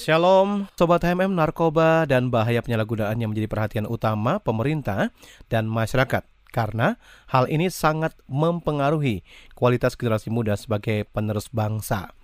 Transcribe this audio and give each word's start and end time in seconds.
Shalom, 0.00 0.64
Sobat 0.80 1.04
HMM 1.04 1.36
narkoba 1.36 2.08
dan 2.08 2.32
bahaya 2.32 2.64
penyalahgunaan 2.64 3.20
yang 3.20 3.36
menjadi 3.36 3.52
perhatian 3.52 3.84
utama 3.84 4.40
pemerintah 4.40 5.12
dan 5.52 5.68
masyarakat. 5.68 6.24
Karena 6.48 6.96
hal 7.28 7.52
ini 7.52 7.68
sangat 7.68 8.16
mempengaruhi 8.24 9.20
kualitas 9.52 10.00
generasi 10.00 10.32
muda 10.32 10.56
sebagai 10.56 11.04
penerus 11.12 11.52
bangsa. 11.52 12.16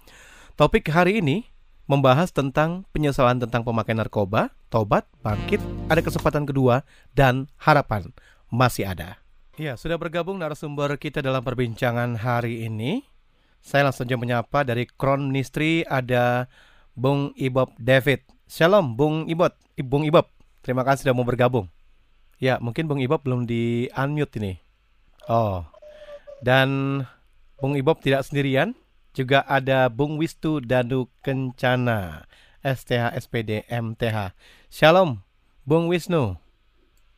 Topik 0.57 0.89
hari 0.89 1.21
ini 1.21 1.53
membahas 1.85 2.33
tentang 2.33 2.89
penyesalan 2.97 3.45
tentang 3.45 3.61
pemakaian 3.61 4.01
narkoba, 4.01 4.57
tobat, 4.73 5.05
bangkit, 5.21 5.61
ada 5.93 6.01
kesempatan 6.01 6.49
kedua, 6.49 6.81
dan 7.13 7.45
harapan 7.61 8.09
masih 8.49 8.89
ada. 8.89 9.21
Ya, 9.61 9.77
sudah 9.77 10.01
bergabung 10.01 10.41
narasumber 10.41 10.97
kita 10.97 11.21
dalam 11.21 11.45
perbincangan 11.45 12.25
hari 12.25 12.65
ini. 12.65 13.05
Saya 13.61 13.85
langsung 13.85 14.09
saja 14.09 14.17
menyapa 14.17 14.65
dari 14.65 14.89
Kron 14.89 15.29
Ministry 15.29 15.85
ada 15.85 16.49
Bung 16.97 17.37
Ibob 17.37 17.77
David. 17.77 18.25
Shalom 18.49 18.97
Bung 18.97 19.29
Ibob, 19.29 19.53
Bung 19.85 20.09
Ibob. 20.09 20.33
Terima 20.65 20.81
kasih 20.81 21.05
sudah 21.05 21.15
mau 21.15 21.29
bergabung. 21.29 21.69
Ya, 22.41 22.57
mungkin 22.57 22.89
Bung 22.89 23.05
Ibob 23.05 23.21
belum 23.21 23.45
di 23.45 23.93
unmute 23.93 24.41
ini. 24.41 24.57
Oh. 25.29 25.61
Dan 26.41 27.05
Bung 27.61 27.77
Ibob 27.77 28.01
tidak 28.01 28.25
sendirian, 28.25 28.73
juga 29.13 29.45
ada 29.45 29.93
Bung 29.93 30.17
Wistu 30.17 30.65
Danu 30.65 31.13
Kencana, 31.21 32.25
STH 32.65 33.13
SPD 33.21 33.69
MTH. 33.69 34.33
Shalom 34.73 35.21
Bung 35.69 35.93
Wisnu. 35.93 36.41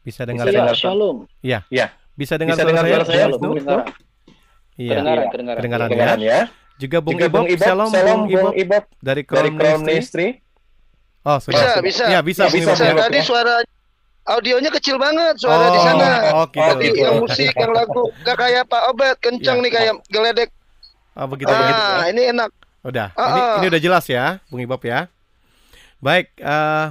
Bisa 0.03 0.27
dengar 0.27 0.51
Bisa 0.51 0.59
dengar, 0.59 0.75
Shalom. 0.75 1.31
Ya. 1.39 1.63
Ya. 1.71 1.95
Bisa 2.19 2.35
dengar 2.35 2.59
Bisa 2.59 2.67
suara 2.67 2.71
dengar 2.75 2.83
saya? 2.83 2.95
suara 2.99 3.07
saya, 3.07 3.25
Bung 3.39 3.55
Wisnu? 3.55 3.79
Iya. 4.75 4.91
Kedengaran, 4.99 5.27
kedengaran. 5.31 5.61
Kedengaran 5.63 6.19
ya. 6.19 6.41
Ya. 6.79 6.87
Juga 6.87 6.99
Bung 7.03 7.19
Juga 7.19 7.27
Ibob, 7.27 7.45
Shalom, 7.59 7.91
Bung 7.91 8.23
Ibob 8.31 8.55
Ibob 8.55 8.85
dari 9.03 9.23
dari 9.27 9.51
Crown 9.51 9.83
Ministry. 9.83 10.39
Ministry. 10.39 11.27
Oh, 11.27 11.39
sudah. 11.43 11.59
Bisa, 11.59 11.79
bisa. 11.83 12.05
Ya, 12.07 12.21
bisa, 12.23 12.43
Ya, 12.47 12.49
Bung 12.49 12.55
bisa, 12.55 12.71
Ibob. 12.71 12.75
Bisa, 12.79 12.85
ya. 12.87 12.93
Bung. 12.95 13.03
tadi 13.03 13.19
suara 13.27 13.55
audionya 14.29 14.71
kecil 14.71 14.97
banget 14.97 15.35
suara 15.37 15.59
Oh, 15.59 15.73
di 15.75 15.81
sana. 15.83 16.09
oh, 16.33 16.45
gitu. 16.47 16.63
Tadi 16.63 16.87
gitu. 16.87 16.99
yang 17.01 17.15
musik, 17.19 17.51
yang 17.51 17.73
lagu, 17.75 18.03
gak 18.23 18.37
kayak 18.39 18.63
Pak 18.65 18.83
Obet, 18.89 19.17
kencang 19.19 19.59
Ya. 19.59 19.65
nih 19.67 19.73
kayak 19.75 19.93
geledek. 20.07 20.51
Oh, 21.19 21.27
begitu, 21.27 21.51
begitu. 21.51 21.83
ah, 21.83 22.07
ini 22.07 22.23
enak. 22.31 22.51
Udah. 22.87 23.09
Ah, 23.19 23.27
Ini 23.27 23.41
ah. 23.43 23.57
ini 23.59 23.67
udah 23.67 23.81
jelas 23.83 24.05
ya, 24.07 24.25
Bung 24.47 24.63
Ibob 24.63 24.79
ya. 24.87 25.11
Baik, 25.99 26.31
eh, 26.39 26.87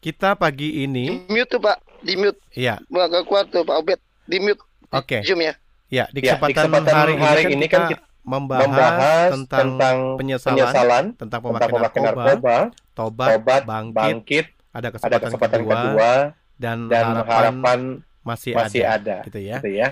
kita 0.00 0.32
pagi 0.32 0.88
ini, 0.88 1.20
Di 1.20 1.28
mute 1.28 1.52
tuh 1.52 1.60
Pak, 1.60 1.76
di 2.00 2.16
mute. 2.16 2.40
ya, 2.56 2.80
Agak 2.80 3.28
kuat 3.28 3.52
tuh 3.52 3.60
Pak 3.60 3.76
Obet, 3.76 4.00
di 4.24 4.40
mute. 4.40 4.62
oke. 4.88 5.20
Zoom 5.20 5.44
ya. 5.44 5.52
Ya, 5.88 6.08
di 6.08 6.24
Ya, 6.24 6.36
kesempatan, 6.36 6.48
di 6.48 6.54
kesempatan 6.54 6.94
hari, 6.96 7.12
hari 7.16 7.42
ini, 7.52 7.60
ini 7.60 7.66
kan 7.68 7.80
kan 7.84 7.92
kita 7.92 8.07
membahas, 8.28 8.62
Membahas 8.68 9.30
tentang, 9.32 9.60
tentang 9.72 9.96
penyesalan, 10.20 10.52
penyesalan 10.52 11.04
tentang 11.16 11.40
tentang 11.40 11.40
pemakaian 11.40 11.72
narkoba, 11.80 12.04
narkoba, 12.12 12.56
tobat, 12.92 13.28
tobat, 13.32 13.62
bangkit, 13.64 13.96
bangkit, 13.96 14.46
ada 14.68 14.78
ada 14.78 14.88
kesempatan, 14.92 15.20
kesempatan 15.24 15.58
kedua, 15.64 15.74
kedua, 15.80 16.12
dan, 16.60 16.78
dan 16.92 17.04
harapan, 17.16 17.32
harapan 17.32 17.80
masih, 18.20 18.52
masih 18.52 18.82
ada, 18.84 19.24
ada. 19.24 19.26
gitu 19.26 19.40
ya. 19.40 19.56
Gitu 19.64 19.70
ya. 19.72 19.88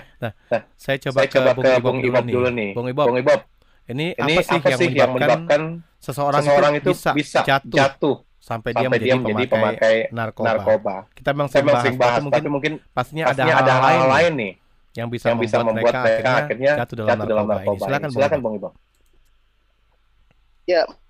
Saya 0.77 0.97
coba 1.09 1.17
Saya 1.25 1.29
coba 1.33 1.49
ke, 1.57 1.61
ke 1.65 1.71
Bung 1.81 1.99
Ibob, 2.05 2.25
dulu, 2.29 2.49
nih. 2.53 2.53
nih. 2.53 2.71
Bung 2.77 2.87
Ibob, 2.87 3.05
Bung 3.09 3.17
Ibob, 3.17 3.41
ini, 3.89 4.05
ini 4.13 4.33
apa 4.37 4.41
sih, 4.45 4.59
yang, 4.61 4.79
yang 4.93 5.11
menyebabkan, 5.11 5.11
menyebabkan 5.17 5.61
seseorang, 5.97 6.41
seseorang 6.45 6.73
itu 6.77 6.91
bisa, 6.93 7.41
jatuh, 7.41 7.73
jatuh 7.73 8.15
sampai 8.37 8.71
dia 8.77 8.85
sampai 8.85 8.91
menjadi, 8.93 9.07
dia 9.09 9.15
menjadi 9.17 9.45
pemakai, 9.49 9.95
pemakai 10.05 10.15
narkoba. 10.15 10.47
narkoba? 10.53 10.95
Kita 11.17 11.29
memang 11.33 11.47
sering 11.49 11.65
bahas, 11.65 11.83
bahas, 11.97 12.13
tapi 12.21 12.21
mungkin 12.21 12.37
tapi 12.37 12.49
mungkin 12.53 12.73
pastinya, 12.93 13.25
pastinya 13.33 13.55
ada 13.57 13.73
hal 13.73 13.81
lain, 13.81 13.97
nih 13.97 14.13
lain 14.13 14.33
nih 14.37 14.53
yang 14.97 15.13
bisa, 15.13 15.29
yang 15.29 15.37
bisa 15.37 15.61
membuat 15.61 15.93
mereka 16.01 16.29
akhirnya 16.41 16.73
jatuh 16.81 16.95
dalam 17.05 17.09
jatuh 17.13 17.29
dalam 17.29 17.45
narkoba, 17.45 17.85
narkoba. 17.85 17.85
ini. 17.85 18.09
Silakan, 18.09 18.09
ini. 18.09 18.41
Bung. 18.41 18.41
Bung 18.41 18.55
Ibob. 18.57 18.73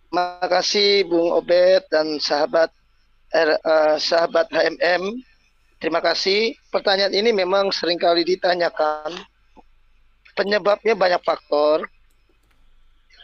Makasih 0.07 1.03
Bung 1.07 1.29
Obet 1.35 1.83
dan 1.91 2.19
sahabat 2.19 2.71
R- 3.31 3.59
eh, 3.59 3.95
sahabat 3.99 4.47
HMM. 4.51 5.03
Terima 5.79 5.99
kasih. 6.03 6.55
Pertanyaan 6.71 7.13
ini 7.15 7.31
memang 7.31 7.71
sering 7.71 7.99
kali 7.99 8.23
ditanyakan. 8.27 9.15
Penyebabnya 10.35 10.95
banyak 10.95 11.21
faktor. 11.23 11.87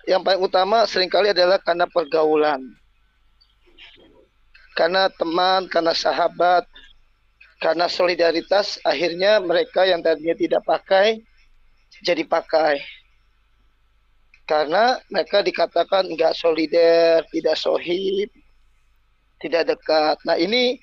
Yang 0.03 0.21
paling 0.27 0.41
utama 0.43 0.83
sering 0.83 1.07
kali 1.07 1.31
adalah 1.31 1.55
karena 1.59 1.87
pergaulan. 1.87 2.59
Karena 4.75 5.07
teman, 5.07 5.69
karena 5.71 5.93
sahabat, 5.95 6.67
karena 7.63 7.87
solidaritas, 7.87 8.75
akhirnya 8.83 9.39
mereka 9.39 9.87
yang 9.87 10.03
tadinya 10.03 10.35
tidak 10.35 10.67
pakai 10.67 11.23
jadi 12.03 12.27
pakai. 12.27 12.83
Karena 14.43 14.99
mereka 15.07 15.39
dikatakan 15.39 16.11
nggak 16.11 16.35
solider, 16.35 17.23
tidak 17.31 17.55
sohib, 17.55 18.27
tidak 19.39 19.71
dekat. 19.71 20.19
Nah 20.27 20.35
ini 20.35 20.75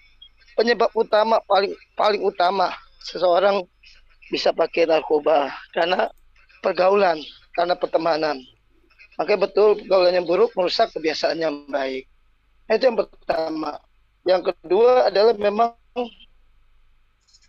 penyebab 0.57 0.89
utama 0.97 1.45
paling 1.45 1.77
paling 1.93 2.25
utama 2.25 2.73
seseorang 3.05 3.61
bisa 4.33 4.49
pakai 4.57 4.89
narkoba 4.89 5.53
karena 5.77 6.09
pergaulan, 6.65 7.21
karena 7.53 7.77
pertemanan. 7.77 8.41
Makanya 9.21 9.53
betul 9.53 9.77
pergaulan 9.85 10.17
yang 10.17 10.25
buruk 10.25 10.57
merusak 10.57 10.89
kebiasaan 10.97 11.37
yang 11.37 11.69
baik. 11.69 12.09
Nah, 12.65 12.81
Itu 12.81 12.89
yang 12.89 12.97
pertama. 12.97 13.77
Yang 14.25 14.43
kedua 14.57 15.13
adalah 15.13 15.37
memang 15.37 15.80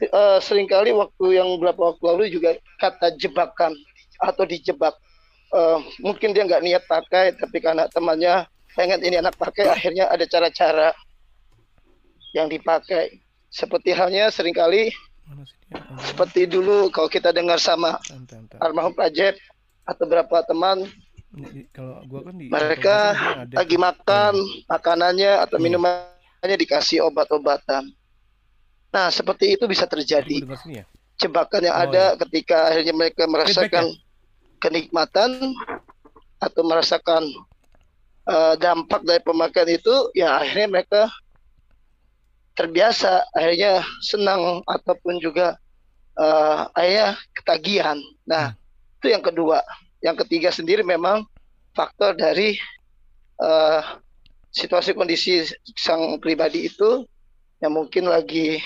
eh, 0.09 0.39
sering 0.41 0.65
kali 0.65 0.89
waktu 0.95 1.37
yang 1.37 1.47
beberapa 1.59 1.93
waktu 1.93 2.03
lalu 2.03 2.23
juga 2.33 2.57
kata 2.81 3.13
jebakan 3.21 3.75
atau 4.21 4.43
dijebak. 4.45 4.95
Eh, 5.51 5.79
mungkin 6.01 6.31
dia 6.31 6.47
nggak 6.47 6.63
niat 6.63 6.83
pakai, 6.87 7.35
tapi 7.35 7.59
karena 7.59 7.85
temannya 7.91 8.47
pengen 8.73 9.03
ini 9.03 9.19
anak 9.19 9.35
pakai, 9.35 9.67
akhirnya 9.67 10.07
ada 10.07 10.23
cara-cara 10.25 10.95
yang 12.31 12.47
dipakai. 12.47 13.19
Seperti 13.51 13.91
halnya 13.91 14.31
sering 14.31 14.55
kali 14.55 14.95
seperti 16.03 16.47
dulu 16.47 16.91
kalau 16.91 17.07
kita 17.07 17.31
dengar 17.31 17.59
sama 17.59 17.95
almarhum 18.59 18.91
Pak 18.91 19.09
Jeb 19.15 19.35
atau 19.87 20.03
beberapa 20.03 20.43
teman 20.43 20.83
kalau 21.71 22.03
gua 22.11 22.27
kan 22.27 22.35
di 22.35 22.51
mereka 22.51 23.15
lagi 23.55 23.79
makan 23.79 24.35
makanannya 24.67 25.31
atau 25.47 25.55
Hmm. 25.55 25.63
minumannya 25.63 26.57
dikasih 26.59 27.07
obat-obatan. 27.07 27.87
Nah, 28.91 29.07
seperti 29.07 29.55
itu 29.55 29.63
bisa 29.65 29.87
terjadi. 29.87 30.43
ya. 30.67 30.83
Jebakan 31.21 31.61
yang 31.63 31.75
Oh, 31.77 31.83
ada 31.87 32.03
ketika 32.27 32.73
akhirnya 32.73 32.93
mereka 32.97 33.23
merasakan 33.29 33.93
ya? 33.93 33.99
kenikmatan 34.59 35.55
atau 36.41 36.61
merasakan 36.65 37.23
eh, 38.27 38.55
dampak 38.59 39.01
dari 39.07 39.21
pemakaian 39.23 39.69
itu, 39.69 39.95
ya 40.17 40.37
akhirnya 40.37 40.67
mereka 40.69 41.01
terbiasa, 42.57 43.25
akhirnya 43.31 43.85
senang 44.03 44.59
ataupun 44.67 45.21
juga 45.23 45.55
eh, 46.19 46.59
akhirnya 46.75 47.07
ketagihan. 47.37 47.97
Nah, 48.27 48.53
itu 48.99 49.07
yang 49.13 49.23
kedua. 49.23 49.63
Yang 50.01 50.25
ketiga 50.25 50.49
sendiri 50.49 50.81
memang 50.81 51.23
faktor 51.77 52.17
dari 52.17 52.57
eh, 53.39 53.81
situasi 54.51 54.91
kondisi 54.91 55.47
sang 55.79 56.19
pribadi 56.19 56.67
itu 56.67 57.07
yang 57.61 57.77
mungkin 57.77 58.09
lagi 58.09 58.59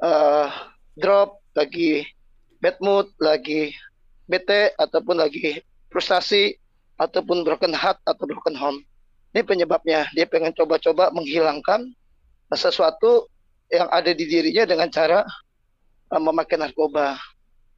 eh, 0.00 0.48
drop, 0.96 1.40
lagi 1.56 2.04
bad 2.60 2.76
mood, 2.80 3.08
lagi 3.20 3.72
bete 4.28 4.72
ataupun 4.78 5.18
lagi 5.18 5.60
frustasi 5.90 6.54
ataupun 7.00 7.42
broken 7.42 7.72
heart 7.72 7.98
atau 8.04 8.24
broken 8.28 8.54
home. 8.54 8.78
Ini 9.32 9.42
penyebabnya. 9.46 10.10
Dia 10.12 10.26
pengen 10.26 10.52
coba-coba 10.54 11.08
menghilangkan 11.14 11.90
sesuatu 12.50 13.30
yang 13.70 13.86
ada 13.88 14.10
di 14.10 14.26
dirinya 14.26 14.66
dengan 14.66 14.90
cara 14.90 15.22
uh, 16.10 16.20
memakai 16.20 16.58
narkoba. 16.58 17.14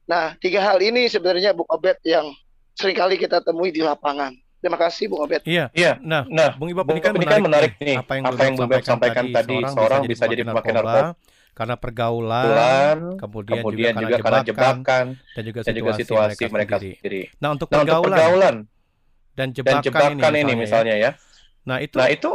Nah, 0.09 0.35
tiga 0.41 0.59
hal 0.59 0.81
ini 0.81 1.07
sebenarnya 1.07 1.53
Bung 1.53 1.69
Obet 1.69 2.01
yang 2.03 2.33
sering 2.73 2.97
kali 2.97 3.15
kita 3.15 3.39
temui 3.45 3.69
di 3.69 3.85
lapangan. 3.85 4.33
Terima 4.59 4.75
kasih 4.81 5.13
Bung 5.13 5.23
Obet. 5.23 5.45
Iya. 5.45 5.69
Iya. 5.77 6.01
Nah, 6.01 6.25
Nah, 6.27 6.57
Bung 6.57 6.73
Ibob 6.73 6.89
Bung 6.89 6.97
ini 6.97 7.05
kan 7.05 7.13
menarik, 7.13 7.29
kan 7.29 7.45
menarik 7.45 7.73
nih. 7.79 7.95
Apa 8.01 8.11
yang 8.17 8.23
Apa 8.27 8.41
yang 8.43 8.55
Bung 8.57 8.67
Ibob 8.67 8.83
sampaikan 8.83 9.25
tadi, 9.29 9.55
seorang 9.69 10.01
bisa 10.09 10.23
jadi 10.25 10.41
pemakai 10.43 10.71
narkoba, 10.73 11.13
karena 11.53 11.75
pergaulan, 11.77 12.97
kemudian, 13.21 13.61
kemudian 13.61 13.93
juga, 13.93 14.09
juga 14.09 14.17
karena 14.25 14.41
jebakan, 14.41 15.05
dan 15.37 15.41
juga 15.45 15.59
dan 15.61 15.73
situasi, 15.73 15.77
juga 15.77 15.91
situasi 16.01 16.43
mereka, 16.49 16.53
mereka 16.57 16.75
sendiri. 16.81 16.97
sendiri. 16.97 17.21
Nah, 17.37 17.49
untuk 17.53 17.67
Nah, 17.69 17.77
untuk 17.77 17.93
pergaulan, 17.93 18.09
pergaulan 18.09 18.55
dan 19.33 19.37
dan 19.37 19.47
jebakan, 19.53 19.81
jebakan 19.85 20.31
ini, 20.33 20.41
ini 20.41 20.53
misalnya, 20.57 20.57
ya. 20.57 20.57
misalnya 20.57 20.95
ya. 20.97 21.11
Nah, 21.63 21.77
itu 21.79 21.95
Nah, 22.01 22.09
itu 22.09 22.29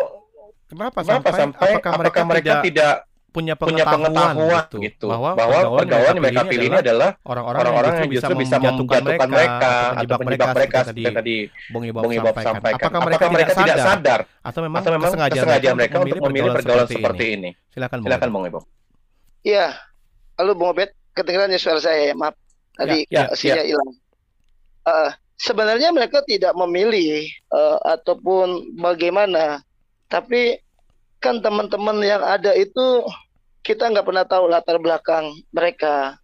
kenapa, 0.71 0.99
kenapa 1.03 1.29
sampai 1.35 1.71
apakah, 1.75 1.91
apakah 1.99 2.25
mereka 2.31 2.53
tidak 2.63 2.65
tidak 2.65 2.95
punya 3.29 3.55
punya 3.55 3.85
pengetahuan, 3.85 4.09
pengetahuan 4.09 4.65
gitu, 4.65 4.77
gitu 4.81 5.07
bahwa, 5.13 5.31
bahwa 5.37 5.59
pergaulan 5.85 6.15
yang 6.17 6.25
mereka 6.25 6.43
pilih 6.49 6.67
ini 6.73 6.79
adalah 6.81 7.11
orang-orang 7.29 7.61
yang 7.61 7.77
yang 7.85 8.09
justru 8.09 8.35
bisa 8.41 8.57
menjatuhkan 8.57 9.01
menjatuhkan 9.05 9.29
mereka 9.29 9.69
atau 9.69 9.93
menjebak 9.93 10.19
menjebak 10.25 10.49
mereka 10.57 10.79
seperti 10.89 11.03
tadi 11.13 11.37
Bung 11.69 11.85
Ibob 11.85 12.03
sampaikan. 12.09 12.43
sampaikan. 12.43 12.81
Apakah 12.81 13.01
mereka, 13.05 13.25
mereka 13.29 13.53
tidak 13.53 13.77
sadar 13.85 14.21
atau 14.25 14.61
memang, 14.65 14.81
atau 14.81 14.91
memang 14.97 15.11
kesengajaan, 15.13 15.45
kesengajaan 15.45 15.77
mereka 15.77 15.97
untuk 16.01 16.19
memilih 16.25 16.51
pergaulan 16.57 16.89
seperti 16.89 17.25
ini? 17.29 17.51
ini? 17.53 17.69
Silakan, 17.69 18.29
Bung 18.33 18.45
Ibob. 18.49 18.65
Iya. 19.49 19.73
Halo 20.37 20.53
Bung 20.53 20.77
Obed, 20.77 20.93
kedengeran 21.17 21.49
ya 21.49 21.57
suara 21.57 21.81
saya 21.81 22.13
ya? 22.13 22.15
Maaf. 22.15 22.37
Tadi 22.77 23.09
Ya, 23.09 23.33
ya, 23.33 23.33
sinyal 23.33 23.65
hilang. 23.65 23.91
Eh, 24.85 25.11
sebenarnya 25.41 25.89
mereka 25.89 26.21
tidak 26.29 26.53
memilih 26.53 27.25
eh, 27.33 27.79
ataupun 27.89 28.77
bagaimana, 28.77 29.65
tapi 30.13 30.61
kan 31.17 31.41
teman-teman 31.41 31.97
yang 32.05 32.21
ada 32.21 32.53
itu 32.53 33.03
kita 33.65 33.89
nggak 33.89 34.05
pernah 34.05 34.29
tahu 34.29 34.53
latar 34.53 34.77
belakang 34.77 35.33
mereka, 35.51 36.21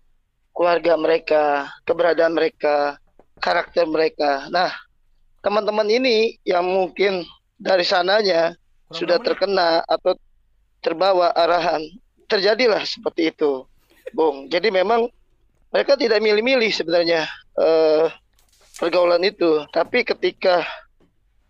keluarga 0.52 0.94
mereka, 1.00 1.44
keberadaan 1.88 2.36
mereka, 2.36 3.00
karakter 3.40 3.88
mereka. 3.88 4.52
Nah, 4.52 4.68
teman-teman 5.40 5.88
ini 5.88 6.36
yang 6.44 6.68
mungkin 6.68 7.24
dari 7.56 7.88
sananya 7.88 8.52
sudah 8.92 9.16
terkena 9.16 9.80
atau 9.88 10.12
terbawa 10.84 11.32
arahan, 11.32 11.82
terjadilah 12.26 12.82
seperti 12.84 13.30
itu, 13.32 13.64
Bung. 14.12 14.48
Jadi 14.48 14.68
memang 14.70 15.08
mereka 15.74 15.98
tidak 15.98 16.22
milih-milih 16.22 16.70
sebenarnya 16.70 17.26
eh, 17.58 18.06
pergaulan 18.78 19.22
itu, 19.22 19.64
tapi 19.70 20.02
ketika 20.06 20.62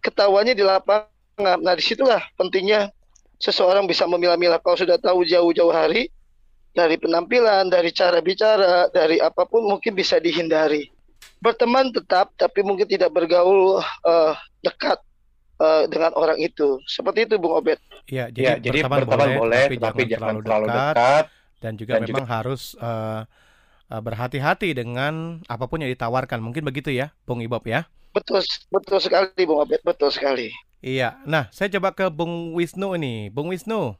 ketahuannya 0.05 0.53
di 0.56 0.65
lapangan, 0.65 1.59
nah 1.61 1.75
di 1.76 1.85
situlah 1.85 2.21
pentingnya 2.37 2.93
seseorang 3.41 3.88
bisa 3.88 4.05
memilah-milah. 4.05 4.61
Kalau 4.61 4.76
sudah 4.76 5.00
tahu 5.00 5.25
jauh-jauh 5.25 5.73
hari 5.73 6.12
dari 6.75 6.99
penampilan, 6.99 7.71
dari 7.71 7.94
cara 7.94 8.19
bicara, 8.21 8.91
dari 8.91 9.23
apa 9.23 9.47
pun 9.47 9.65
mungkin 9.65 9.94
bisa 9.94 10.19
dihindari. 10.19 10.91
Berteman 11.41 11.93
tetap, 11.93 12.32
tapi 12.37 12.65
mungkin 12.65 12.88
tidak 12.88 13.12
bergaul 13.12 13.81
eh, 13.82 14.35
dekat 14.65 15.00
eh, 15.60 15.84
dengan 15.90 16.12
orang 16.16 16.38
itu. 16.40 16.80
Seperti 16.86 17.26
itu, 17.28 17.34
Bung 17.40 17.54
Obed. 17.58 17.78
Ya, 18.08 18.28
Ya, 18.36 18.60
jadi, 18.60 18.60
jadi 18.60 18.78
berteman, 18.84 19.00
berteman 19.00 19.28
boleh, 19.32 19.64
tapi, 19.66 19.76
tetapi 19.80 20.02
jangan, 20.08 20.34
jangan 20.34 20.36
terlalu 20.44 20.66
dekat. 20.70 21.24
dan 21.62 21.72
juga 21.80 21.96
dan 21.96 22.02
memang 22.04 22.24
harus 22.28 22.76
eh, 22.76 23.22
eh, 23.92 24.00
berhati-hati 24.02 24.76
dengan 24.76 25.40
apa 25.48 25.64
pun 25.70 25.80
yang 25.82 25.90
ditawarkan. 25.92 26.40
Mungkin 26.44 26.62
begitu 26.66 26.90
ya, 26.92 27.12
Bung 27.24 27.40
Ibob 27.40 27.64
ya. 27.66 27.88
Betul, 28.14 28.44
betul 28.70 28.98
sekali, 29.02 29.42
Bung 29.48 29.60
Obed. 29.64 29.80
Betul 29.82 30.10
sekali. 30.14 30.48
Iya. 30.84 31.18
Nah, 31.24 31.48
saya 31.50 31.72
coba 31.78 31.96
ke 31.96 32.06
Bung 32.12 32.52
Wisnu 32.54 32.94
ini. 32.98 33.32
Bung 33.32 33.48
Wisnu. 33.50 33.96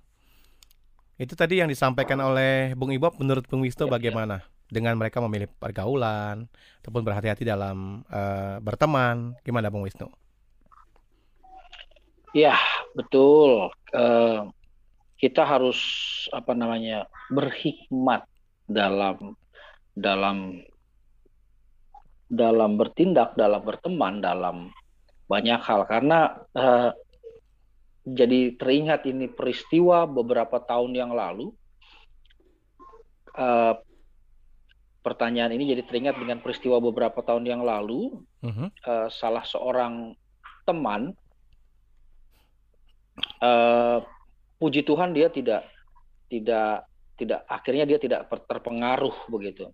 Itu 1.15 1.35
tadi 1.39 1.63
yang 1.63 1.71
disampaikan 1.71 2.19
oleh 2.21 2.75
Bung 2.75 2.91
Ibob 2.91 3.15
menurut 3.23 3.47
Bung 3.47 3.63
Wisnu 3.65 3.87
bagaimana? 3.87 4.43
Dengan 4.69 4.99
mereka 4.99 5.23
memilih 5.23 5.47
pergaulan 5.63 6.51
ataupun 6.83 7.03
berhati-hati 7.07 7.45
dalam 7.47 8.03
eh, 8.11 8.57
berteman. 8.61 9.39
Gimana 9.47 9.71
Bung 9.73 9.87
Wisnu? 9.87 10.11
Ya, 12.35 12.59
betul. 12.99 13.71
Eh, 13.95 14.43
kita 15.23 15.47
harus 15.47 15.79
apa 16.35 16.51
namanya 16.53 17.07
berhikmat 17.31 18.27
dalam 18.67 19.39
dalam 19.95 20.67
dalam 22.27 22.71
bertindak, 22.75 23.39
dalam 23.39 23.63
berteman, 23.63 24.19
dalam 24.19 24.75
banyak 25.31 25.63
hal. 25.63 25.87
Karena 25.87 26.35
eh, 26.59 26.91
jadi 28.03 28.59
teringat 28.59 29.07
ini 29.07 29.31
peristiwa 29.31 30.05
beberapa 30.11 30.59
tahun 30.59 30.91
yang 30.91 31.15
lalu. 31.15 31.55
Eh, 33.39 33.75
pertanyaan 35.07 35.55
ini 35.55 35.71
jadi 35.71 35.87
teringat 35.87 36.19
dengan 36.19 36.43
peristiwa 36.43 36.83
beberapa 36.83 37.23
tahun 37.23 37.47
yang 37.47 37.63
lalu. 37.63 38.11
Mhm. 38.43 38.67
eh, 38.75 39.09
salah 39.15 39.47
seorang 39.47 40.19
teman 40.67 41.15
eh, 43.21 43.99
puji 44.59 44.83
Tuhan 44.83 45.15
dia 45.15 45.29
tidak 45.31 45.67
tidak 46.31 46.89
tidak 47.15 47.41
akhirnya 47.47 47.85
dia 47.87 47.99
tidak 47.99 48.27
terpengaruh 48.29 49.15
begitu. 49.31 49.71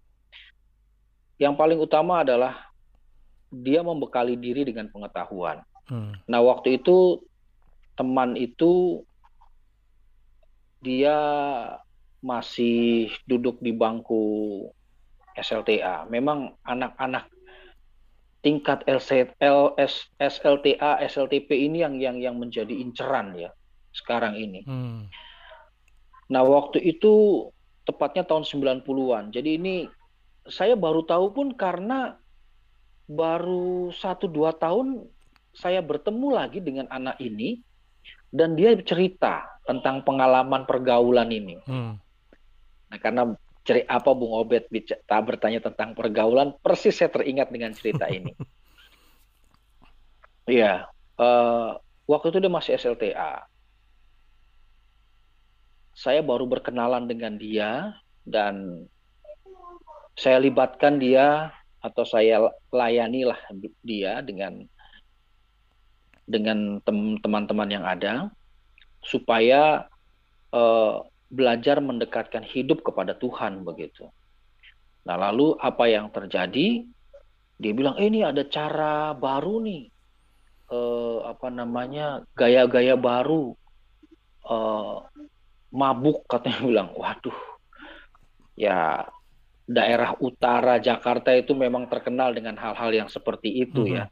Yang 1.41 1.55
paling 1.57 1.79
utama 1.81 2.21
adalah 2.21 2.69
dia 3.49 3.81
membekali 3.81 4.37
diri 4.37 4.63
dengan 4.63 4.93
pengetahuan. 4.93 5.65
Hmm. 5.91 6.15
Nah, 6.29 6.41
waktu 6.45 6.79
itu 6.79 7.19
teman 7.99 8.39
itu 8.39 9.03
dia 10.81 11.17
masih 12.21 13.09
duduk 13.25 13.59
di 13.65 13.73
bangku 13.73 14.23
SLTA. 15.35 16.07
Memang 16.13 16.55
anak-anak 16.63 17.33
tingkat 18.41 18.85
LC, 18.89 19.37
LS, 19.37 20.09
SLTA, 20.17 21.01
SLTP 21.05 21.69
ini 21.69 21.85
yang 21.85 22.01
yang 22.01 22.17
yang 22.17 22.37
menjadi 22.41 22.73
inceran 22.73 23.37
ya 23.37 23.53
sekarang 23.93 24.39
ini. 24.39 24.65
Hmm. 24.65 25.11
Nah, 26.31 26.43
waktu 26.47 26.79
itu 26.81 27.47
tepatnya 27.85 28.23
tahun 28.23 28.47
90-an. 28.47 29.35
Jadi 29.35 29.51
ini 29.59 29.75
saya 30.47 30.79
baru 30.79 31.03
tahu 31.05 31.35
pun 31.35 31.49
karena 31.53 32.17
baru 33.11 33.91
satu 33.91 34.31
dua 34.31 34.55
tahun 34.55 35.03
saya 35.51 35.83
bertemu 35.83 36.29
lagi 36.31 36.63
dengan 36.63 36.87
anak 36.95 37.19
ini 37.19 37.59
dan 38.31 38.55
dia 38.55 38.79
cerita 38.79 39.43
tentang 39.67 40.07
pengalaman 40.07 40.63
pergaulan 40.65 41.29
ini. 41.35 41.59
Hmm. 41.67 41.99
Nah, 42.91 42.99
karena 43.03 43.23
ceri 43.65 43.85
apa 43.85 44.11
Bung 44.17 44.33
Obed 44.33 44.67
bica- 44.73 45.01
tak 45.05 45.21
bertanya 45.29 45.61
tentang 45.61 45.93
pergaulan, 45.93 46.57
persis 46.65 46.97
saya 46.97 47.13
teringat 47.13 47.49
dengan 47.53 47.73
cerita 47.77 48.09
ini. 48.09 48.33
Iya, 50.51 50.83
eh, 51.15 51.71
waktu 52.11 52.27
itu 52.35 52.43
dia 52.43 52.51
masih 52.51 52.75
SLTA. 52.75 53.47
Saya 55.95 56.27
baru 56.27 56.51
berkenalan 56.51 57.07
dengan 57.07 57.39
dia 57.39 57.95
dan 58.27 58.83
saya 60.19 60.43
libatkan 60.43 60.99
dia 60.99 61.55
atau 61.79 62.03
saya 62.03 62.51
layanilah 62.75 63.39
dia 63.87 64.19
dengan 64.27 64.67
dengan 66.27 66.83
tem- 66.83 67.19
teman-teman 67.23 67.71
yang 67.71 67.85
ada 67.87 68.27
supaya 69.07 69.87
eh, 70.51 70.95
belajar 71.31 71.79
mendekatkan 71.79 72.43
hidup 72.43 72.83
kepada 72.83 73.15
Tuhan 73.15 73.63
begitu. 73.63 74.11
Nah, 75.07 75.17
lalu 75.17 75.55
apa 75.57 75.87
yang 75.87 76.11
terjadi? 76.11 76.85
Dia 77.61 77.73
bilang, 77.73 77.97
eh, 77.97 78.11
ini 78.11 78.27
ada 78.27 78.43
cara 78.45 79.15
baru 79.15 79.63
nih, 79.63 79.83
eh, 80.75 81.19
apa 81.25 81.49
namanya, 81.49 82.27
gaya-gaya 82.35 82.99
baru, 82.99 83.55
eh, 84.51 84.97
mabuk 85.71 86.27
katanya 86.27 86.61
bilang, 86.67 86.91
waduh, 86.99 87.39
ya 88.59 89.07
daerah 89.71 90.19
utara 90.19 90.83
Jakarta 90.83 91.31
itu 91.31 91.55
memang 91.55 91.87
terkenal 91.87 92.35
dengan 92.35 92.59
hal-hal 92.59 92.91
yang 92.91 93.09
seperti 93.09 93.63
itu 93.63 93.87
Mhm. 93.87 93.95
ya. 93.95 94.05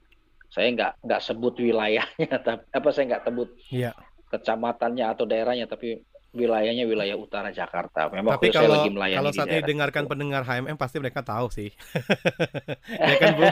Saya 0.49 0.69
nggak 0.73 0.93
nggak 1.03 1.23
sebut 1.27 1.55
wilayahnya, 1.61 2.31
tapi 2.47 2.63
apa 2.71 2.89
saya 2.95 3.05
nggak 3.11 3.25
sebut 3.27 3.49
Iya. 3.75 3.93
kecamatannya 4.31 5.05
atau 5.05 5.25
daerahnya, 5.27 5.67
tapi 5.67 5.99
wilayahnya 6.31 6.85
wilayah 6.85 7.17
utara 7.17 7.51
Jakarta. 7.51 8.13
Memang 8.13 8.37
Tapi 8.37 8.53
saya 8.53 8.69
kalau 8.69 8.69
lagi 8.69 8.89
melayani 8.93 9.17
kalau 9.17 9.33
saat 9.33 9.49
ini 9.49 9.61
dengarkan 9.65 10.05
itu. 10.05 10.11
pendengar 10.13 10.43
HMM 10.45 10.77
pasti 10.77 10.97
mereka 11.01 11.21
tahu 11.25 11.49
sih. 11.49 11.71
ya 13.09 13.15
kan 13.19 13.31
Bu? 13.35 13.45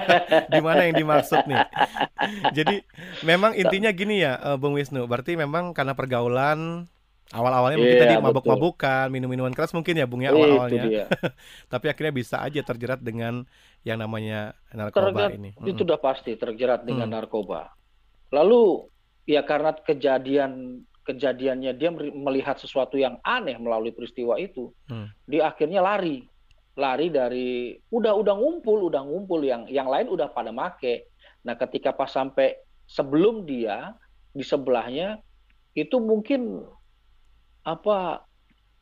Di 0.47 0.61
mana 0.61 0.87
yang 0.87 0.97
dimaksud 0.97 1.43
nih? 1.45 1.65
Jadi 2.57 2.85
memang 3.21 3.53
intinya 3.55 3.91
gini 3.91 4.21
ya, 4.21 4.37
eh, 4.39 4.57
Bung 4.61 4.77
Wisnu. 4.77 5.09
Berarti 5.09 5.35
memang 5.35 5.73
karena 5.73 5.97
pergaulan 5.97 6.87
awal-awalnya 7.29 7.79
mungkin 7.81 7.99
Iya, 7.99 8.03
tadi 8.07 8.15
mabuk-mabukan, 8.23 9.11
minum-minuman 9.11 9.51
keras 9.51 9.75
mungkin 9.75 9.99
ya 9.99 10.07
Bung 10.07 10.23
ya 10.23 10.31
awal-awalnya. 10.31 11.11
Tapi 11.73 11.87
akhirnya 11.91 12.15
bisa 12.15 12.39
aja 12.39 12.63
terjerat 12.63 13.03
dengan 13.03 13.49
yang 13.83 13.99
namanya 13.99 14.55
narkoba 14.71 15.11
Terjerat 15.11 15.31
ini. 15.31 15.51
itu 15.63 15.81
Mm-mm. 15.81 15.87
udah 15.87 15.99
pasti 15.99 16.35
terjerat 16.37 16.85
dengan 16.85 17.09
Hmm. 17.11 17.17
narkoba. 17.19 17.75
Lalu 18.31 18.87
ya 19.27 19.43
karena 19.43 19.75
kejadian 19.75 20.83
kejadiannya 21.07 21.73
dia 21.79 21.95
melihat 21.95 22.59
sesuatu 22.59 22.99
yang 22.99 23.23
aneh 23.23 23.55
melalui 23.57 23.95
peristiwa 23.95 24.35
itu, 24.37 24.75
Hmm. 24.91 25.09
dia 25.25 25.47
akhirnya 25.47 25.79
lari, 25.79 26.27
lari 26.75 27.09
dari 27.09 27.79
udah 27.95 28.13
udah 28.19 28.35
ngumpul, 28.35 28.91
udah 28.91 29.07
ngumpul 29.07 29.41
yang 29.47 29.65
yang 29.71 29.87
lain 29.87 30.11
udah 30.11 30.29
pada 30.35 30.51
make. 30.51 31.09
Nah 31.47 31.55
ketika 31.55 31.95
pas 31.95 32.11
sampai 32.11 32.59
sebelum 32.91 33.47
dia 33.47 33.95
di 34.35 34.43
sebelahnya 34.43 35.23
itu 35.73 35.97
mungkin 36.03 36.67
apa 37.67 38.23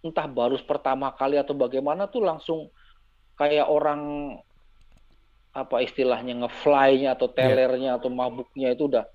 entah 0.04 0.28
baru 0.28 0.60
pertama 0.64 1.12
kali 1.16 1.40
atau 1.40 1.56
bagaimana 1.56 2.04
tuh 2.04 2.24
langsung 2.24 2.68
kayak 3.40 3.64
orang 3.68 4.34
apa 5.54 5.80
istilahnya 5.86 6.44
ngefly-nya 6.44 7.14
atau 7.14 7.30
telernya 7.30 7.96
atau 7.96 8.10
mabuknya 8.10 8.74
itu 8.74 8.90
udah 8.90 9.06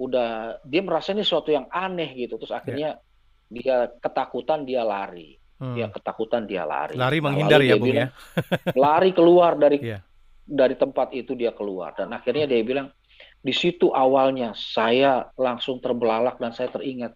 udah 0.00 0.56
dia 0.64 0.80
merasa 0.80 1.12
ini 1.12 1.20
sesuatu 1.20 1.52
yang 1.52 1.68
aneh 1.68 2.08
gitu 2.16 2.40
terus 2.40 2.56
akhirnya 2.56 2.96
dia 3.52 3.92
ketakutan 4.00 4.64
dia 4.64 4.80
lari 4.80 5.36
Hmm. 5.60 5.76
dia 5.76 5.92
ketakutan 5.92 6.48
dia 6.48 6.64
lari 6.64 6.96
Lari 6.96 7.20
Nah, 7.20 7.24
menghindar 7.28 7.60
ya, 7.60 7.76
Bung 7.76 7.92
bilang, 7.92 8.08
ya. 8.08 8.08
lari 8.88 9.12
keluar 9.12 9.60
dari 9.60 9.76
Iya. 9.76 10.00
dari 10.48 10.72
tempat 10.72 11.12
itu 11.12 11.36
dia 11.36 11.52
keluar 11.52 11.92
dan 11.92 12.08
akhirnya 12.16 12.48
dia 12.48 12.64
bilang 12.64 12.88
di 13.44 13.52
situ 13.52 13.92
awalnya 13.92 14.56
saya 14.56 15.28
langsung 15.36 15.84
terbelalak 15.84 16.40
dan 16.40 16.56
saya 16.56 16.72
teringat 16.72 17.12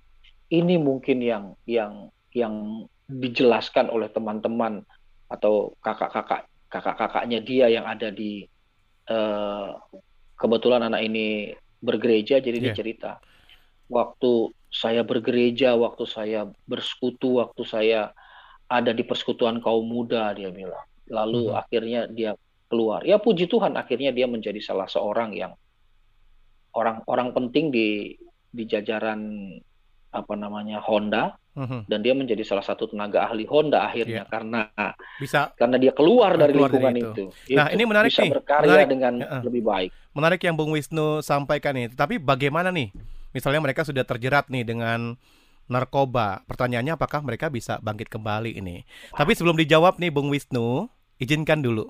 ini 0.52 0.76
mungkin 0.76 1.24
yang 1.24 1.56
yang 1.64 2.12
yang 2.36 2.84
dijelaskan 3.08 3.88
oleh 3.88 4.12
teman-teman 4.12 4.84
atau 5.32 5.72
kakak-kakak 5.80 6.44
kakak-kakaknya 6.68 7.40
dia 7.40 7.72
yang 7.72 7.88
ada 7.88 8.12
di 8.12 8.44
eh, 9.08 9.68
kebetulan 10.36 10.84
anak 10.84 11.00
ini 11.00 11.56
bergereja 11.84 12.40
jadi 12.40 12.56
Iya. 12.56 12.64
dia 12.64 12.72
cerita 12.72 13.12
waktu 13.92 14.32
saya 14.72 15.04
bergereja 15.04 15.76
waktu 15.76 16.08
saya 16.08 16.48
bersekutu 16.64 17.38
waktu 17.38 17.62
saya 17.68 18.00
ada 18.66 18.90
di 18.90 19.04
persekutuan 19.04 19.60
kaum 19.60 19.84
muda 19.84 20.32
dia 20.32 20.48
bilang 20.48 20.82
lalu 21.12 21.52
Mhm. 21.52 21.54
akhirnya 21.54 22.00
dia 22.08 22.32
keluar 22.72 23.04
ya 23.04 23.20
puji 23.20 23.44
Tuhan 23.46 23.76
akhirnya 23.76 24.10
dia 24.10 24.24
menjadi 24.24 24.56
salah 24.58 24.88
seorang 24.88 25.36
yang 25.36 25.52
orang 26.74 27.04
orang 27.06 27.30
penting 27.36 27.68
di 27.70 28.16
di 28.50 28.64
jajaran 28.64 29.20
apa 30.14 30.34
namanya 30.34 30.78
Honda 30.80 31.34
Mhm. 31.54 31.86
dan 31.86 31.98
dia 32.00 32.14
menjadi 32.14 32.42
salah 32.42 32.62
satu 32.62 32.86
tenaga 32.86 33.22
ahli 33.22 33.46
Honda 33.46 33.82
akhirnya 33.82 34.22
Iya. 34.22 34.30
karena 34.30 34.60
Bisa 35.18 35.54
karena 35.54 35.76
dia 35.76 35.90
keluar 35.90 36.34
dari 36.34 36.50
Keluar 36.50 36.66
dari 36.66 36.82
lingkungan 36.82 36.94
itu. 36.94 37.24
itu. 37.46 37.54
Nah, 37.54 37.66
Itu 37.66 37.74
ini 37.74 37.82
menarik 37.84 38.10
bisa 38.10 38.22
nih, 38.22 38.30
berkarya 38.32 38.66
menarik. 38.66 38.88
dengan 38.88 39.14
Heeh. 39.20 39.42
lebih 39.42 39.62
baik. 39.62 39.90
menarik 40.10 40.40
yang 40.40 40.54
Bung 40.54 40.70
Wisnu 40.70 41.06
sampaikan 41.20 41.74
nih. 41.74 41.90
Tapi 41.90 42.18
bagaimana 42.18 42.70
nih? 42.70 42.90
Misalnya 43.30 43.58
mereka 43.58 43.82
sudah 43.82 44.02
terjerat 44.02 44.46
nih 44.46 44.62
dengan 44.62 45.14
narkoba. 45.64 46.42
Pertanyaannya 46.44 46.94
apakah 46.94 47.18
mereka 47.20 47.46
bisa 47.48 47.78
bangkit 47.78 48.06
kembali 48.06 48.54
ini? 48.54 48.82
Tapi 49.10 49.32
sebelum 49.32 49.54
dijawab 49.54 49.98
nih 49.98 50.10
Bung 50.10 50.30
Wisnu, 50.30 50.86
izinkan 51.16 51.58
dulu 51.58 51.86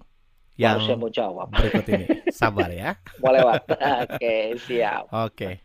yang 0.54 0.76
saya 0.78 0.94
mau 0.94 1.08
jawab. 1.08 1.48
berikut 1.50 1.84
ini. 1.86 2.04
Sabar 2.32 2.68
ya. 2.68 2.96
Lewat. 3.18 3.64
Oke, 4.04 4.56
siap. 4.62 5.08
Oke. 5.10 5.60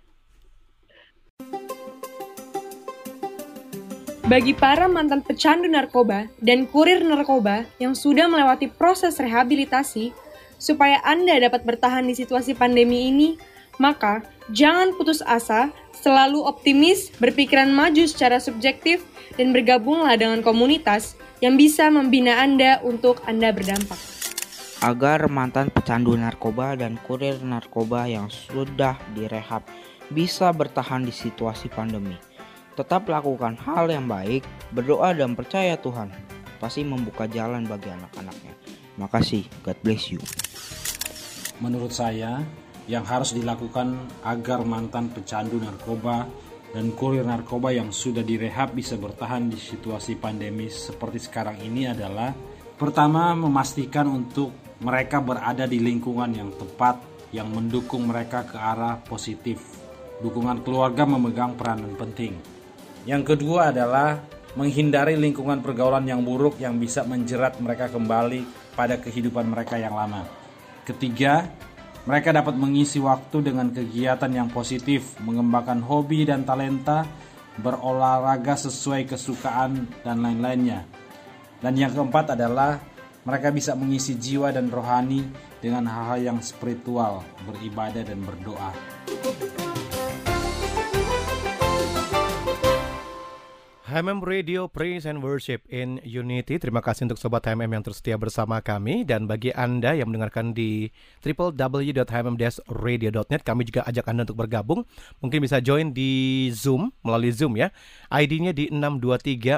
Bagi 4.30 4.54
para 4.54 4.86
mantan 4.86 5.26
pecandu 5.26 5.66
narkoba 5.66 6.30
dan 6.38 6.70
kurir 6.70 7.02
narkoba 7.02 7.66
yang 7.82 7.98
sudah 7.98 8.30
melewati 8.30 8.70
proses 8.70 9.18
rehabilitasi, 9.18 10.14
supaya 10.62 11.02
Anda 11.02 11.42
dapat 11.42 11.66
bertahan 11.66 12.06
di 12.06 12.14
situasi 12.14 12.54
pandemi 12.54 13.10
ini, 13.10 13.42
maka 13.82 14.22
jangan 14.54 14.94
putus 14.94 15.26
asa, 15.26 15.74
selalu 15.98 16.46
optimis, 16.46 17.10
berpikiran 17.18 17.74
maju 17.74 18.06
secara 18.06 18.38
subjektif, 18.38 19.02
dan 19.34 19.50
bergabunglah 19.50 20.14
dengan 20.14 20.46
komunitas 20.46 21.18
yang 21.42 21.58
bisa 21.58 21.90
membina 21.90 22.38
Anda 22.38 22.86
untuk 22.86 23.26
Anda 23.26 23.50
berdampak. 23.50 23.98
agar 24.80 25.28
mantan 25.28 25.74
pecandu 25.74 26.16
narkoba 26.16 26.78
dan 26.78 27.02
kurir 27.04 27.36
narkoba 27.44 28.08
yang 28.08 28.32
sudah 28.32 28.96
direhab 29.12 29.66
bisa 30.08 30.54
bertahan 30.56 31.04
di 31.04 31.12
situasi 31.12 31.68
pandemi. 31.68 32.29
Tetap 32.80 33.12
lakukan 33.12 33.60
hal 33.60 33.92
yang 33.92 34.08
baik, 34.08 34.48
berdoa 34.72 35.12
dan 35.12 35.36
percaya 35.36 35.76
Tuhan 35.76 36.16
pasti 36.64 36.88
membuka 36.88 37.28
jalan 37.28 37.68
bagi 37.68 37.92
anak-anaknya. 37.92 38.56
Makasih, 38.96 39.44
God 39.68 39.76
bless 39.84 40.16
you. 40.16 40.24
menurut 41.60 41.92
saya 41.92 42.40
yang 42.90 43.06
harus 43.06 43.36
dilakukan 43.36 44.00
agar 44.26 44.66
mantan 44.66 45.12
pecandu 45.14 45.60
narkoba 45.62 46.26
dan 46.74 46.96
kurir 46.96 47.28
narkoba 47.28 47.76
yang 47.76 47.92
sudah 47.94 48.24
direhab 48.24 48.74
bisa 48.74 48.98
bertahan 48.98 49.52
di 49.52 49.60
situasi 49.60 50.18
pandemi 50.18 50.72
seperti 50.72 51.22
sekarang 51.22 51.60
ini 51.62 51.92
adalah 51.92 52.34
pertama 52.80 53.36
memastikan 53.36 54.08
untuk 54.10 54.56
mereka 54.80 55.20
berada 55.20 55.68
di 55.68 55.84
lingkungan 55.84 56.32
yang 56.32 56.56
tepat 56.56 57.04
yang 57.36 57.52
mendukung 57.52 58.10
mereka 58.10 58.48
ke 58.48 58.58
arah 58.58 58.98
positif. 59.06 59.62
Dukungan 60.20 60.66
keluarga 60.66 61.06
memegang 61.06 61.54
peranan 61.54 61.94
penting. 61.94 62.59
Yang 63.08 63.36
kedua 63.36 63.72
adalah 63.72 64.20
menghindari 64.58 65.16
lingkungan 65.16 65.62
pergaulan 65.62 66.04
yang 66.04 66.26
buruk 66.26 66.58
yang 66.60 66.76
bisa 66.82 67.06
menjerat 67.06 67.62
mereka 67.62 67.88
kembali 67.88 68.74
pada 68.74 68.98
kehidupan 69.00 69.48
mereka 69.48 69.78
yang 69.78 69.96
lama. 69.96 70.26
Ketiga, 70.84 71.46
mereka 72.10 72.34
dapat 72.34 72.58
mengisi 72.58 72.98
waktu 72.98 73.52
dengan 73.52 73.70
kegiatan 73.70 74.32
yang 74.34 74.50
positif, 74.50 75.20
mengembangkan 75.22 75.84
hobi 75.86 76.26
dan 76.26 76.42
talenta, 76.48 77.06
berolahraga 77.62 78.58
sesuai 78.58 79.06
kesukaan, 79.06 79.86
dan 80.02 80.24
lain-lainnya. 80.24 80.88
Dan 81.60 81.76
yang 81.76 81.92
keempat 81.92 82.40
adalah 82.40 82.80
mereka 83.28 83.52
bisa 83.52 83.76
mengisi 83.76 84.16
jiwa 84.16 84.50
dan 84.50 84.72
rohani 84.72 85.28
dengan 85.60 85.86
hal-hal 85.86 86.34
yang 86.34 86.40
spiritual, 86.40 87.22
beribadah 87.46 88.02
dan 88.02 88.24
berdoa. 88.24 88.72
HMM 93.90 94.22
Radio 94.22 94.70
Praise 94.70 95.10
and 95.10 95.26
Worship 95.26 95.66
in 95.74 95.98
Unity. 96.06 96.62
Terima 96.62 96.78
kasih 96.78 97.10
untuk 97.10 97.18
sobat 97.18 97.50
HMM 97.50 97.74
yang 97.74 97.82
terus 97.82 97.98
setia 97.98 98.22
bersama 98.22 98.62
kami 98.62 99.02
dan 99.02 99.26
bagi 99.26 99.50
Anda 99.50 99.98
yang 99.98 100.14
mendengarkan 100.14 100.54
di 100.54 100.94
www.hmm-radio.net 101.26 103.42
kami 103.42 103.66
juga 103.66 103.82
ajak 103.90 104.06
Anda 104.06 104.30
untuk 104.30 104.46
bergabung. 104.46 104.86
Mungkin 105.26 105.42
bisa 105.42 105.58
join 105.58 105.90
di 105.90 106.54
Zoom 106.54 106.94
melalui 107.02 107.34
Zoom 107.34 107.58
ya. 107.58 107.74
ID-nya 108.14 108.54
di 108.54 108.70
623422 108.70 109.58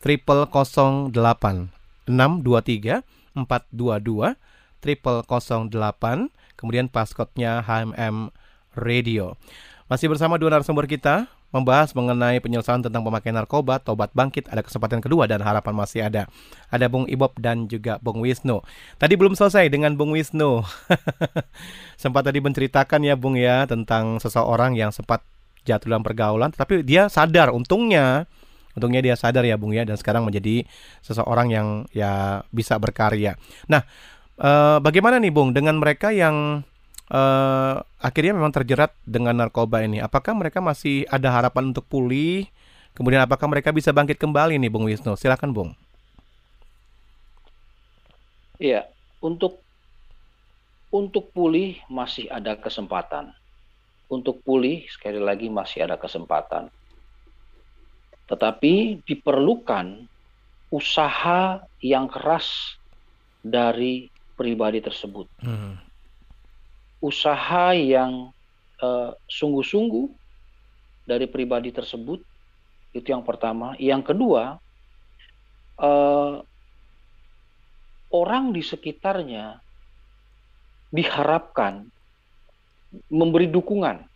triple 0.00 0.48
08 0.48 1.68
623 2.08 3.04
422 3.44 4.40
triple 4.80 5.20
08 5.20 6.32
kemudian 6.56 6.88
passcode-nya 6.88 7.60
HMM 7.60 8.32
Radio. 8.72 9.36
Masih 9.84 10.08
bersama 10.08 10.40
dua 10.40 10.56
narasumber 10.56 10.88
kita 10.88 11.28
membahas 11.54 11.94
mengenai 11.94 12.42
penyelesaian 12.42 12.82
tentang 12.82 13.06
pemakaian 13.06 13.38
narkoba, 13.38 13.78
tobat 13.78 14.10
bangkit, 14.10 14.50
ada 14.50 14.66
kesempatan 14.66 14.98
kedua 14.98 15.30
dan 15.30 15.38
harapan 15.38 15.70
masih 15.78 16.02
ada. 16.02 16.26
Ada 16.74 16.90
Bung 16.90 17.06
Ibob 17.06 17.38
dan 17.38 17.70
juga 17.70 18.02
Bung 18.02 18.18
Wisnu. 18.18 18.58
Tadi 18.98 19.14
belum 19.14 19.38
selesai 19.38 19.70
dengan 19.70 19.94
Bung 19.94 20.10
Wisnu. 20.10 20.66
sempat 22.02 22.26
tadi 22.26 22.42
menceritakan 22.42 23.06
ya 23.06 23.14
Bung 23.14 23.38
ya 23.38 23.70
tentang 23.70 24.18
seseorang 24.18 24.74
yang 24.74 24.90
sempat 24.90 25.22
jatuh 25.62 25.94
dalam 25.94 26.02
pergaulan, 26.02 26.50
tapi 26.50 26.82
dia 26.82 27.06
sadar 27.06 27.54
untungnya 27.54 28.26
Untungnya 28.74 29.00
dia 29.06 29.14
sadar 29.14 29.46
ya 29.46 29.54
Bung 29.54 29.70
ya 29.70 29.86
dan 29.86 29.94
sekarang 29.94 30.26
menjadi 30.26 30.66
seseorang 30.98 31.48
yang 31.54 31.68
ya 31.94 32.42
bisa 32.50 32.74
berkarya. 32.82 33.38
Nah, 33.70 33.86
eh, 34.34 34.78
bagaimana 34.82 35.22
nih 35.22 35.30
Bung 35.30 35.54
dengan 35.54 35.78
mereka 35.78 36.10
yang 36.10 36.66
eh, 37.10 37.74
akhirnya 38.00 38.32
memang 38.36 38.52
terjerat 38.54 38.92
dengan 39.04 39.36
narkoba 39.36 39.84
ini? 39.84 40.00
Apakah 40.00 40.32
mereka 40.32 40.62
masih 40.64 41.04
ada 41.12 41.28
harapan 41.28 41.74
untuk 41.74 41.84
pulih? 41.88 42.48
Kemudian 42.94 43.26
apakah 43.26 43.50
mereka 43.50 43.74
bisa 43.74 43.90
bangkit 43.90 44.16
kembali 44.22 44.54
nih 44.60 44.70
Bung 44.70 44.86
Wisnu? 44.86 45.18
Silakan 45.18 45.50
Bung. 45.50 45.70
Iya, 48.62 48.86
untuk 49.18 49.58
untuk 50.94 51.34
pulih 51.34 51.82
masih 51.90 52.30
ada 52.30 52.54
kesempatan. 52.54 53.34
Untuk 54.06 54.38
pulih 54.46 54.86
sekali 54.86 55.18
lagi 55.18 55.50
masih 55.50 55.90
ada 55.90 55.98
kesempatan. 55.98 56.70
Tetapi 58.30 59.02
diperlukan 59.02 60.06
usaha 60.70 61.66
yang 61.82 62.06
keras 62.06 62.78
dari 63.42 64.06
pribadi 64.38 64.78
tersebut. 64.78 65.26
Hmm. 65.42 65.82
Usaha 67.04 67.76
yang 67.76 68.32
eh, 68.80 69.10
sungguh-sungguh 69.28 70.08
dari 71.04 71.28
pribadi 71.28 71.68
tersebut 71.68 72.24
itu 72.96 73.06
yang 73.12 73.20
pertama. 73.20 73.76
Yang 73.76 74.14
kedua, 74.14 74.56
eh, 75.84 76.34
orang 78.08 78.56
di 78.56 78.62
sekitarnya 78.64 79.60
diharapkan 80.94 81.84
memberi 83.10 83.50
dukungan. 83.50 84.06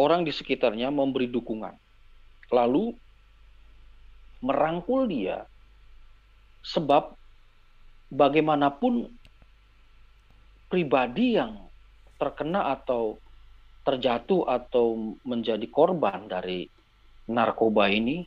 Orang 0.00 0.24
di 0.24 0.32
sekitarnya 0.32 0.88
memberi 0.88 1.28
dukungan. 1.28 1.76
Lalu 2.48 2.96
merangkul 4.42 5.06
dia 5.06 5.46
sebab 6.64 7.14
bagaimanapun 8.10 9.12
pribadi 10.72 11.36
yang 11.36 11.60
terkena 12.16 12.72
atau 12.72 13.20
terjatuh 13.84 14.48
atau 14.48 15.12
menjadi 15.20 15.68
korban 15.68 16.24
dari 16.24 16.64
narkoba 17.28 17.92
ini, 17.92 18.24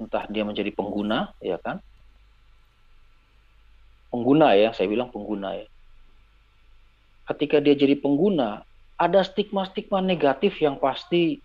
entah 0.00 0.24
dia 0.32 0.48
menjadi 0.48 0.72
pengguna, 0.72 1.36
ya 1.44 1.60
kan? 1.60 1.84
Pengguna 4.08 4.56
ya, 4.56 4.72
saya 4.72 4.88
bilang 4.88 5.12
pengguna 5.12 5.60
ya. 5.60 5.68
Ketika 7.28 7.60
dia 7.60 7.76
jadi 7.76 8.00
pengguna, 8.00 8.64
ada 8.96 9.20
stigma-stigma 9.20 10.00
negatif 10.00 10.56
yang 10.64 10.80
pasti 10.80 11.36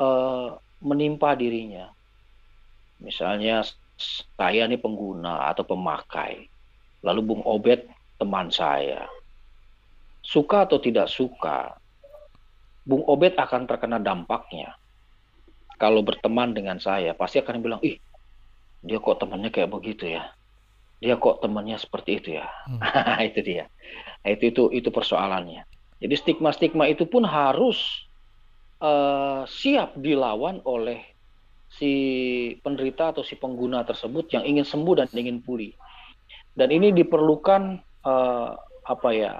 uh, 0.00 0.56
menimpa 0.80 1.36
dirinya. 1.36 1.92
Misalnya 3.04 3.68
saya 4.38 4.64
ini 4.64 4.80
pengguna 4.80 5.52
atau 5.52 5.68
pemakai, 5.68 6.48
lalu 7.04 7.20
Bung 7.20 7.44
Obet 7.44 7.84
teman 8.16 8.48
saya. 8.48 9.17
Suka 10.28 10.68
atau 10.68 10.76
tidak 10.76 11.08
suka, 11.08 11.80
Bung 12.84 13.00
Obet 13.08 13.32
akan 13.40 13.64
terkena 13.64 13.96
dampaknya. 13.96 14.76
Kalau 15.80 16.04
berteman 16.04 16.52
dengan 16.52 16.76
saya, 16.76 17.16
pasti 17.16 17.40
akan 17.40 17.64
bilang, 17.64 17.80
ih, 17.80 17.96
dia 18.84 19.00
kok 19.00 19.24
temannya 19.24 19.48
kayak 19.48 19.72
begitu 19.72 20.12
ya. 20.20 20.28
Dia 21.00 21.16
kok 21.16 21.40
temannya 21.40 21.80
seperti 21.80 22.20
itu 22.20 22.28
ya. 22.36 22.44
Hmm. 22.68 22.80
itu 23.28 23.40
dia. 23.40 23.64
Nah, 24.20 24.30
itu 24.36 24.52
itu 24.52 24.62
itu 24.74 24.88
persoalannya. 24.92 25.64
Jadi 25.98 26.14
stigma-stigma 26.14 26.90
itu 26.90 27.08
pun 27.08 27.24
harus 27.24 28.04
uh, 28.84 29.48
siap 29.48 29.96
dilawan 29.96 30.60
oleh 30.66 31.02
si 31.68 31.92
penderita 32.64 33.16
atau 33.16 33.22
si 33.22 33.36
pengguna 33.36 33.84
tersebut 33.84 34.28
yang 34.34 34.44
ingin 34.44 34.66
sembuh 34.66 34.94
dan 35.04 35.08
ingin 35.14 35.40
pulih. 35.40 35.72
Dan 36.52 36.74
ini 36.74 36.90
diperlukan 36.90 37.62
uh, 38.02 38.50
apa 38.88 39.08
ya 39.14 39.32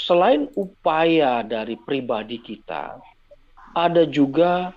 selain 0.00 0.48
upaya 0.56 1.44
dari 1.44 1.76
pribadi 1.76 2.40
kita, 2.40 2.96
ada 3.76 4.02
juga 4.08 4.72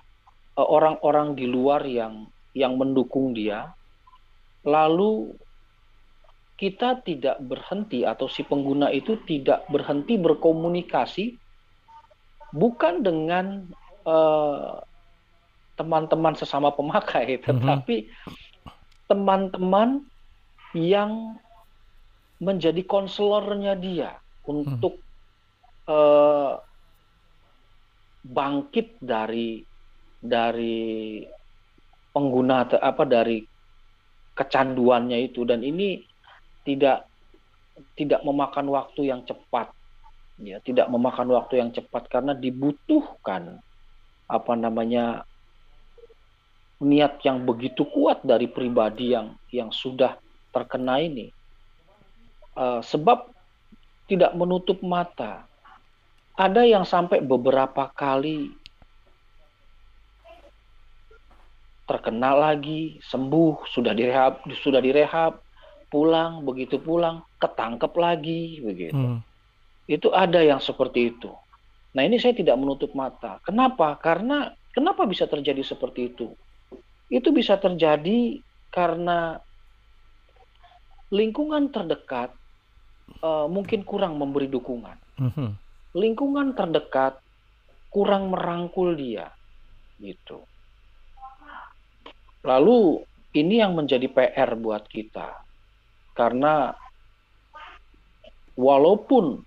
eh, 0.54 0.66
orang-orang 0.68 1.32
di 1.32 1.48
luar 1.48 1.82
yang 1.88 2.28
yang 2.52 2.76
mendukung 2.76 3.32
dia. 3.32 3.72
Lalu 4.64 5.34
kita 6.54 7.02
tidak 7.02 7.42
berhenti 7.42 8.06
atau 8.06 8.30
si 8.30 8.46
pengguna 8.46 8.88
itu 8.94 9.18
tidak 9.26 9.66
berhenti 9.66 10.14
berkomunikasi 10.20 11.34
bukan 12.54 13.02
dengan 13.02 13.66
eh, 14.06 14.72
teman-teman 15.74 16.38
sesama 16.38 16.70
pemakai, 16.70 17.40
mhm. 17.40 17.42
tetapi 17.42 17.96
teman-teman 19.10 20.06
yang 20.74 21.38
menjadi 22.42 22.82
konselornya 22.86 23.78
dia 23.78 24.18
untuk 24.44 25.03
uh, 25.88 26.60
bangkit 28.24 28.96
dari 29.04 29.60
dari 30.24 31.20
pengguna 32.14 32.64
apa 32.80 33.04
dari 33.04 33.44
kecanduannya 34.32 35.18
itu. 35.28 35.44
Dan 35.44 35.60
ini 35.60 36.00
tidak 36.64 37.04
tidak 37.98 38.24
memakan 38.24 38.72
waktu 38.72 39.12
yang 39.12 39.22
cepat. 39.28 39.70
Ya 40.42 40.58
tidak 40.58 40.90
memakan 40.90 41.30
waktu 41.30 41.62
yang 41.62 41.70
cepat 41.70 42.10
karena 42.10 42.34
dibutuhkan 42.34 43.62
apa 44.26 44.52
namanya 44.58 45.22
niat 46.82 47.22
yang 47.22 47.46
begitu 47.46 47.86
kuat 47.86 48.18
dari 48.26 48.50
pribadi 48.50 49.14
yang 49.14 49.38
yang 49.54 49.70
sudah 49.70 50.18
terkena 50.50 50.98
ini. 50.98 51.30
Uh, 52.54 52.82
sebab 52.82 53.30
tidak 54.06 54.30
menutup 54.34 54.78
mata 54.82 55.42
ada 56.34 56.66
yang 56.66 56.82
sampai 56.82 57.22
beberapa 57.22 57.90
kali 57.94 58.50
terkena 61.84 62.34
lagi, 62.34 62.98
sembuh, 63.06 63.68
sudah 63.70 63.92
direhab, 63.92 64.42
sudah 64.64 64.80
direhab, 64.80 65.38
pulang, 65.92 66.42
begitu 66.42 66.80
pulang, 66.80 67.22
ketangkep 67.38 67.92
lagi, 67.94 68.58
begitu. 68.64 68.98
Hmm. 68.98 69.20
Itu 69.86 70.10
ada 70.10 70.40
yang 70.40 70.58
seperti 70.58 71.14
itu. 71.14 71.30
Nah 71.94 72.02
ini 72.02 72.18
saya 72.18 72.34
tidak 72.34 72.56
menutup 72.56 72.90
mata. 72.96 73.38
Kenapa? 73.44 73.94
Karena 74.00 74.50
kenapa 74.74 75.06
bisa 75.06 75.28
terjadi 75.28 75.60
seperti 75.62 76.10
itu? 76.10 76.32
Itu 77.12 77.30
bisa 77.30 77.60
terjadi 77.60 78.42
karena 78.72 79.38
lingkungan 81.12 81.70
terdekat 81.70 82.32
uh, 83.22 83.46
mungkin 83.46 83.86
kurang 83.86 84.18
memberi 84.18 84.50
dukungan. 84.50 84.98
Mm 85.20 85.30
-hmm 85.30 85.50
lingkungan 85.94 86.58
terdekat 86.58 87.22
kurang 87.94 88.34
merangkul 88.34 88.98
dia 88.98 89.30
gitu. 90.02 90.42
Lalu 92.42 93.06
ini 93.38 93.62
yang 93.62 93.78
menjadi 93.78 94.10
PR 94.10 94.58
buat 94.58 94.84
kita. 94.90 95.38
Karena 96.14 96.74
walaupun 98.58 99.42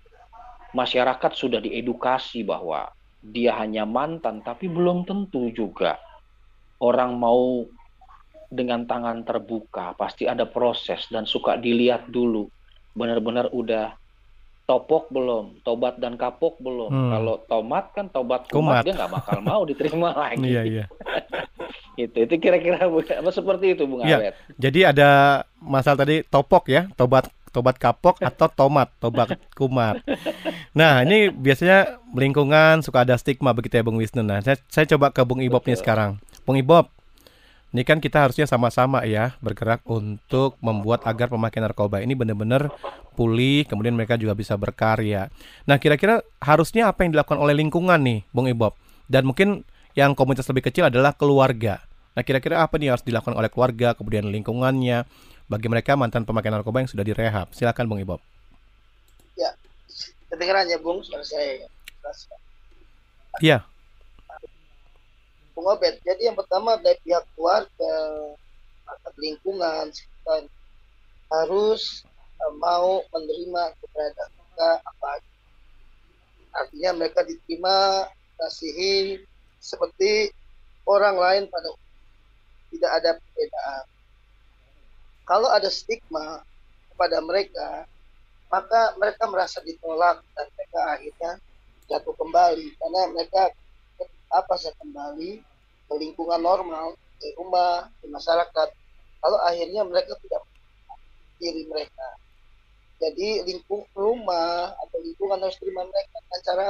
masyarakat 0.72 1.32
sudah 1.32 1.60
diedukasi 1.60 2.44
bahwa 2.44 2.88
dia 3.20 3.56
hanya 3.60 3.84
mantan, 3.84 4.40
tapi 4.40 4.68
belum 4.68 5.04
tentu 5.04 5.52
juga 5.52 6.00
orang 6.80 7.16
mau 7.16 7.64
dengan 8.48 8.88
tangan 8.88 9.24
terbuka. 9.24 9.92
Pasti 9.94 10.24
ada 10.24 10.48
proses 10.48 11.04
dan 11.12 11.28
suka 11.28 11.60
dilihat 11.60 12.08
dulu. 12.08 12.48
Benar-benar 12.96 13.52
udah 13.52 13.92
topok 14.68 15.08
belum, 15.08 15.64
tobat 15.64 15.96
dan 15.96 16.20
kapok 16.20 16.60
belum. 16.60 16.92
Hmm. 16.92 17.10
Kalau 17.16 17.34
tomat 17.48 17.84
kan 17.96 18.12
tobat 18.12 18.44
kumat, 18.52 18.52
kumat. 18.52 18.82
dia 18.84 18.92
nggak 19.00 19.12
bakal 19.16 19.38
mau 19.40 19.64
diterima 19.64 20.12
lagi. 20.20 20.44
Iya 20.44 20.62
iya. 20.68 20.84
itu 21.98 22.14
itu 22.14 22.34
kira-kira 22.38 22.86
apa 22.86 23.30
seperti 23.34 23.74
itu 23.74 23.82
Bung 23.88 24.06
ya, 24.06 24.30
Jadi 24.54 24.86
ada 24.86 25.42
masalah 25.58 26.06
tadi 26.06 26.22
topok 26.22 26.70
ya, 26.70 26.86
tobat 26.94 27.26
tobat 27.50 27.80
kapok 27.80 28.20
atau 28.28 28.46
tomat, 28.52 28.92
tobat 29.00 29.40
kumat. 29.56 30.04
Nah 30.76 31.00
ini 31.02 31.32
biasanya 31.32 31.98
lingkungan 32.12 32.84
suka 32.84 33.08
ada 33.08 33.16
stigma 33.16 33.56
begitu 33.56 33.80
ya 33.80 33.82
Bung 33.82 33.96
Wisnu. 33.96 34.20
Nah 34.20 34.44
saya, 34.44 34.60
saya 34.68 34.84
coba 34.84 35.10
ke 35.10 35.24
Bung 35.24 35.40
Ibob 35.40 35.64
nih 35.64 35.80
sekarang. 35.80 36.20
Bung 36.44 36.60
Ibob, 36.60 36.92
ini 37.68 37.84
kan 37.84 38.00
kita 38.00 38.24
harusnya 38.24 38.48
sama-sama 38.48 39.04
ya 39.04 39.36
bergerak 39.44 39.84
untuk 39.84 40.56
membuat 40.64 41.04
agar 41.04 41.28
pemakai 41.28 41.60
narkoba 41.60 42.00
ini 42.00 42.16
benar-benar 42.16 42.72
pulih, 43.12 43.68
kemudian 43.68 43.92
mereka 43.92 44.16
juga 44.16 44.32
bisa 44.32 44.56
berkarya. 44.56 45.28
Nah, 45.68 45.76
kira-kira 45.76 46.24
harusnya 46.40 46.88
apa 46.88 47.04
yang 47.04 47.12
dilakukan 47.12 47.36
oleh 47.36 47.52
lingkungan 47.52 48.00
nih, 48.00 48.24
Bung 48.32 48.48
Ibob? 48.48 48.72
Dan 49.04 49.28
mungkin 49.28 49.68
yang 49.92 50.16
komunitas 50.16 50.48
lebih 50.48 50.72
kecil 50.72 50.88
adalah 50.88 51.12
keluarga. 51.12 51.84
Nah, 52.16 52.24
kira-kira 52.24 52.64
apa 52.64 52.80
nih 52.80 52.88
yang 52.88 52.94
harus 52.96 53.04
dilakukan 53.04 53.36
oleh 53.36 53.52
keluarga, 53.52 53.92
kemudian 53.92 54.24
lingkungannya, 54.32 55.04
bagi 55.44 55.68
mereka 55.68 55.92
mantan 55.92 56.24
pemakai 56.24 56.48
narkoba 56.48 56.80
yang 56.80 56.88
sudah 56.88 57.04
direhab? 57.04 57.52
Silakan, 57.52 57.84
Bung 57.84 58.00
Ibob. 58.00 58.20
Ya, 59.36 59.52
kedengaran 60.32 60.72
ya, 60.72 60.80
Bung, 60.80 61.04
suara 61.04 61.20
saya. 61.20 61.68
Iya. 63.44 63.67
Bung. 65.58 65.74
Jadi 66.06 66.22
yang 66.30 66.38
pertama 66.38 66.78
dari 66.78 66.94
pihak 67.02 67.26
keluarga, 67.34 67.94
atau 68.86 69.10
lingkungan 69.18 69.90
sekitar. 69.90 70.46
Harus 71.28 72.06
uh, 72.40 72.54
mau 72.62 73.02
menerima 73.12 73.62
keberadaan 73.82 74.32
kita 74.32 74.70
apa 74.80 75.10
artinya 76.48 76.90
mereka 76.96 77.20
diterima 77.22 78.08
kasihi 78.40 79.20
seperti 79.60 80.32
orang 80.88 81.20
lain 81.20 81.42
pada 81.52 81.68
tidak 82.72 82.90
ada 82.96 83.10
perbedaan. 83.20 83.84
Kalau 85.28 85.48
ada 85.52 85.68
stigma 85.68 86.40
kepada 86.94 87.20
mereka 87.20 87.84
maka 88.48 88.96
mereka 88.96 89.28
merasa 89.28 89.60
ditolak 89.60 90.24
dan 90.32 90.46
mereka 90.56 90.80
akhirnya 90.96 91.32
jatuh 91.92 92.16
kembali. 92.16 92.68
Karena 92.80 93.02
mereka 93.12 93.42
apa 94.28 94.54
saya 94.60 94.74
kembali 94.80 95.40
ke 95.88 95.94
lingkungan 95.96 96.40
normal 96.40 96.96
di 97.18 97.32
rumah 97.36 97.88
di 98.00 98.08
masyarakat. 98.12 98.68
Kalau 99.18 99.38
akhirnya 99.42 99.82
mereka 99.82 100.14
tidak 100.22 100.42
diri 101.42 101.66
mereka. 101.66 102.08
Jadi 102.98 103.46
lingkung 103.46 103.86
rumah 103.94 104.74
atau 104.74 104.98
lingkungan 105.02 105.38
harus 105.38 105.58
terima 105.62 105.86
mereka 105.86 106.16
dengan 106.18 106.40
cara 106.42 106.66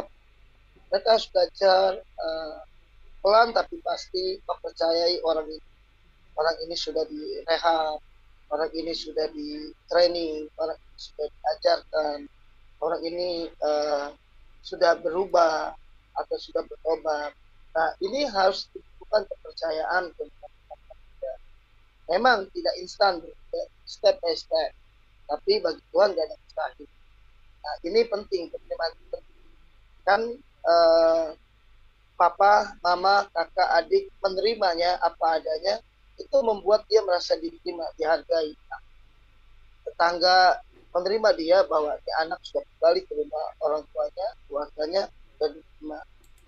mereka 0.88 1.08
harus 1.16 1.28
belajar 1.28 1.90
uh, 2.00 2.56
pelan 3.20 3.52
tapi 3.52 3.80
pasti 3.80 4.40
mempercayai 4.44 5.20
orang 5.24 5.48
ini. 5.48 5.68
Orang 6.38 6.56
ini 6.62 6.76
sudah 6.78 7.02
direhab 7.08 7.98
orang 8.48 8.70
ini 8.72 8.92
sudah 8.96 9.28
di 9.32 9.72
training 9.88 10.48
orang 10.56 10.76
ini 10.76 10.96
sudah 10.96 11.26
diajarkan 11.28 12.18
orang 12.80 13.00
ini 13.04 13.28
uh, 13.60 14.08
sudah 14.64 14.96
berubah 15.00 15.76
atau 16.16 16.36
sudah 16.40 16.64
bertobat 16.64 17.32
Nah, 17.78 17.94
ini 18.02 18.26
harus 18.26 18.66
dibutuhkan 18.74 19.22
kepercayaan. 19.30 20.10
Memang 22.10 22.50
tidak 22.50 22.74
instan, 22.82 23.22
step 23.86 24.18
by 24.18 24.34
step. 24.34 24.74
Tapi 25.30 25.62
bagi 25.62 25.78
Tuhan 25.94 26.10
tidak 26.10 26.26
ada 26.26 26.36
mustahil. 26.42 26.88
Nah, 27.62 27.74
ini 27.86 28.00
penting, 28.10 28.50
penting. 28.50 28.78
Kan 30.02 30.20
uh, 30.66 31.38
papa, 32.18 32.74
mama, 32.82 33.30
kakak, 33.30 33.70
adik 33.78 34.10
menerimanya 34.26 34.98
apa 34.98 35.38
adanya, 35.38 35.78
itu 36.18 36.34
membuat 36.42 36.82
dia 36.90 36.98
merasa 37.06 37.38
diterima, 37.38 37.86
dihargai. 37.94 38.58
tetangga 39.86 40.58
menerima 40.90 41.30
dia 41.38 41.58
bahwa 41.70 41.94
dia 42.02 42.14
anak 42.26 42.42
sudah 42.42 42.66
kembali 42.74 43.00
ke 43.06 43.12
rumah 43.14 43.46
orang 43.62 43.86
tuanya, 43.94 44.28
keluarganya 44.50 45.02
dan. 45.38 45.54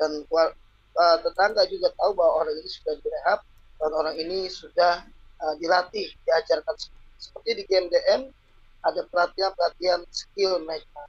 Dan 0.00 0.24
uh, 1.00 1.16
tetangga 1.24 1.64
juga 1.72 1.88
tahu 1.96 2.12
bahwa 2.12 2.44
orang 2.44 2.54
ini 2.60 2.68
sudah 2.68 2.94
direhab 3.00 3.40
dan 3.80 3.90
orang 3.96 4.16
ini 4.20 4.38
sudah 4.52 5.00
uh, 5.40 5.54
dilatih, 5.56 6.12
diajarkan 6.28 6.76
seperti 7.16 7.50
di 7.56 7.62
GMDM 7.68 8.28
ada 8.80 9.04
pelatihan-pelatihan 9.12 10.04
skill 10.12 10.60
mereka, 10.64 11.02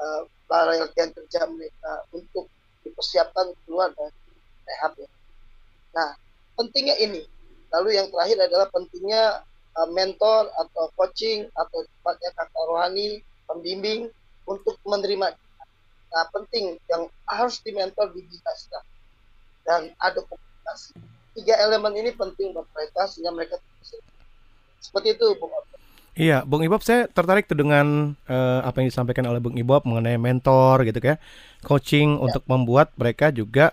uh, 0.00 0.24
pelatihan 0.48 1.12
kerja 1.12 1.48
mereka 1.48 1.92
untuk 2.12 2.48
dipersiapkan 2.84 3.52
keluar 3.64 3.92
dari 3.92 4.16
rehab 4.64 4.92
ya. 4.96 5.08
Nah, 5.96 6.08
pentingnya 6.56 6.96
ini. 7.00 7.24
Lalu 7.70 8.00
yang 8.00 8.08
terakhir 8.08 8.40
adalah 8.40 8.66
pentingnya 8.72 9.44
uh, 9.76 9.88
mentor 9.92 10.48
atau 10.58 10.88
coaching 10.96 11.46
atau 11.54 11.84
tempatnya 11.84 12.30
kakak 12.34 12.64
rohani, 12.66 13.20
pembimbing 13.44 14.08
untuk 14.48 14.74
menerima. 14.88 15.36
Nah, 16.10 16.24
penting 16.34 16.80
yang 16.90 17.06
harus 17.28 17.62
dimentor 17.62 18.10
dibina 18.10 18.52
dan 19.70 19.94
ada 20.02 20.18
komunikasi. 20.26 20.98
Tiga 21.38 21.54
elemen 21.62 21.94
ini 21.94 22.10
penting 22.10 22.50
buat 22.50 22.66
mereka 22.74 23.06
sehingga 23.06 23.30
mereka 23.30 23.54
seperti 24.82 25.14
itu, 25.14 25.26
Bung 25.38 25.54
Iya, 26.18 26.42
Bung 26.42 26.66
Ibob, 26.66 26.82
saya 26.82 27.06
tertarik 27.06 27.46
tuh 27.46 27.54
dengan 27.54 28.18
uh, 28.26 28.60
apa 28.66 28.82
yang 28.82 28.90
disampaikan 28.90 29.30
oleh 29.30 29.38
Bung 29.38 29.54
Ibob 29.54 29.86
mengenai 29.86 30.18
mentor 30.18 30.82
gitu 30.82 30.98
ya, 30.98 31.16
coaching 31.62 32.18
ya. 32.18 32.20
untuk 32.26 32.42
membuat 32.50 32.90
mereka 32.98 33.30
juga 33.30 33.70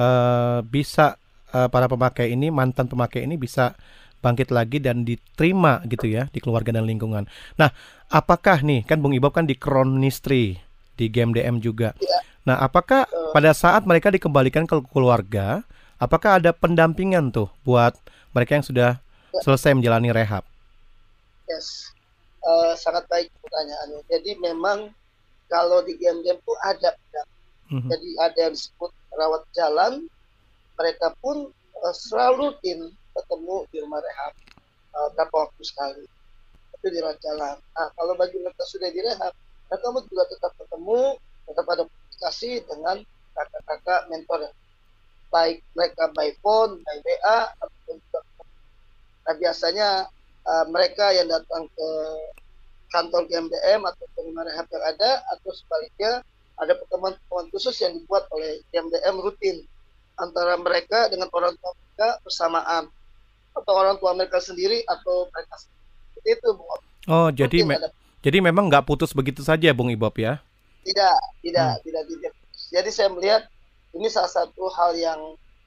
uh, 0.00 0.64
bisa 0.64 1.20
uh, 1.52 1.68
para 1.68 1.84
pemakai 1.84 2.32
ini 2.32 2.48
mantan 2.48 2.88
pemakai 2.88 3.28
ini 3.28 3.36
bisa 3.36 3.76
bangkit 4.24 4.50
lagi 4.50 4.80
dan 4.80 5.04
diterima 5.04 5.84
gitu 5.84 6.08
ya 6.08 6.32
di 6.32 6.40
keluarga 6.40 6.72
dan 6.72 6.88
lingkungan. 6.88 7.28
Nah, 7.60 7.70
apakah 8.08 8.64
nih 8.64 8.88
kan 8.88 8.98
Bung 9.04 9.12
Ibob 9.12 9.36
kan 9.36 9.44
di 9.44 9.54
Kronistri 9.54 10.56
di 10.96 11.06
GMDM 11.12 11.60
juga. 11.60 11.92
Ya. 12.00 12.18
Nah, 12.46 12.62
apakah 12.62 13.10
pada 13.34 13.50
saat 13.50 13.82
mereka 13.82 14.14
dikembalikan 14.14 14.70
ke 14.70 14.78
keluarga, 14.94 15.66
apakah 15.98 16.38
ada 16.38 16.54
pendampingan 16.54 17.34
tuh 17.34 17.50
buat 17.66 17.98
mereka 18.30 18.54
yang 18.54 18.66
sudah 18.66 18.90
ya. 19.02 19.40
selesai 19.42 19.74
menjalani 19.74 20.14
rehab? 20.14 20.46
Yes, 21.50 21.90
uh, 22.46 22.78
sangat 22.78 23.02
baik 23.10 23.34
pertanyaannya. 23.42 24.00
Jadi 24.06 24.30
memang 24.38 24.94
kalau 25.50 25.82
di 25.82 25.98
game-game 25.98 26.38
itu 26.38 26.54
ada, 26.62 26.94
mm-hmm. 27.74 27.90
jadi 27.90 28.08
ada 28.22 28.38
yang 28.46 28.52
disebut 28.54 28.90
rawat 29.18 29.42
jalan. 29.50 30.06
Mereka 30.78 31.18
pun 31.18 31.50
uh, 31.82 31.94
selalu 31.98 32.54
rutin 32.54 32.94
ketemu 33.16 33.56
di 33.74 33.76
rumah 33.82 33.98
rehab 33.98 34.32
uh, 34.94 35.08
berapa 35.18 35.50
waktu 35.50 35.62
sekali. 35.66 36.04
Itu 36.78 36.86
di 36.94 37.02
rawat 37.02 37.18
jalan. 37.18 37.58
Nah, 37.58 37.88
kalau 37.98 38.14
bagi 38.14 38.38
mereka 38.38 38.62
sudah 38.70 38.86
direhab, 38.94 39.34
mereka 39.66 39.86
juga 40.06 40.24
tetap 40.30 40.52
ketemu, 40.62 41.18
tetap 41.46 41.66
ada 41.74 41.82
komunikasi 42.16 42.64
dengan 42.64 42.96
kakak-kakak 43.36 44.08
mentor 44.08 44.40
baik 45.28 45.60
mereka 45.76 46.08
by 46.16 46.32
phone, 46.40 46.80
by 46.80 46.96
WA, 47.04 47.38
ataupun 47.60 47.96
juga 48.00 48.20
Nah 49.26 49.34
biasanya 49.34 50.06
uh, 50.46 50.64
mereka 50.70 51.10
yang 51.10 51.26
datang 51.26 51.66
ke 51.66 51.88
kantor 52.94 53.26
GMDM 53.26 53.82
atau 53.82 54.06
penerima 54.14 54.46
rehab 54.46 54.66
yang 54.70 54.84
ada 54.86 55.10
atau 55.34 55.50
sebaliknya 55.50 56.22
ada 56.56 56.72
pertemuan-pertemuan 56.78 57.50
khusus 57.50 57.74
yang 57.82 57.92
dibuat 57.98 58.24
oleh 58.30 58.62
GMDM 58.70 59.18
rutin 59.18 59.66
antara 60.16 60.54
mereka 60.56 61.10
dengan 61.10 61.26
orang 61.34 61.58
tua 61.58 61.74
mereka 61.74 62.08
bersamaan 62.22 62.86
atau 63.58 63.72
orang 63.74 63.98
tua 63.98 64.14
mereka 64.14 64.38
sendiri 64.38 64.86
atau 64.86 65.26
mereka 65.34 65.54
sendiri. 65.58 65.84
itu 66.38 66.48
Bung 66.54 66.70
Oh 67.10 67.28
jadi 67.34 67.66
me 67.66 67.74
ada. 67.82 67.90
jadi 68.22 68.38
memang 68.38 68.70
nggak 68.70 68.86
putus 68.86 69.10
begitu 69.10 69.42
saja 69.42 69.74
Bung 69.74 69.90
Ibob 69.90 70.14
ya? 70.22 70.38
Tidak 70.86 71.18
tidak 71.42 71.70
hmm. 71.74 71.82
tidak 71.82 72.02
tidak. 72.06 72.32
Jadi 72.70 72.90
saya 72.94 73.08
melihat 73.10 73.42
ini 73.98 74.06
salah 74.06 74.30
satu 74.30 74.70
hal 74.70 74.94
yang 74.94 75.20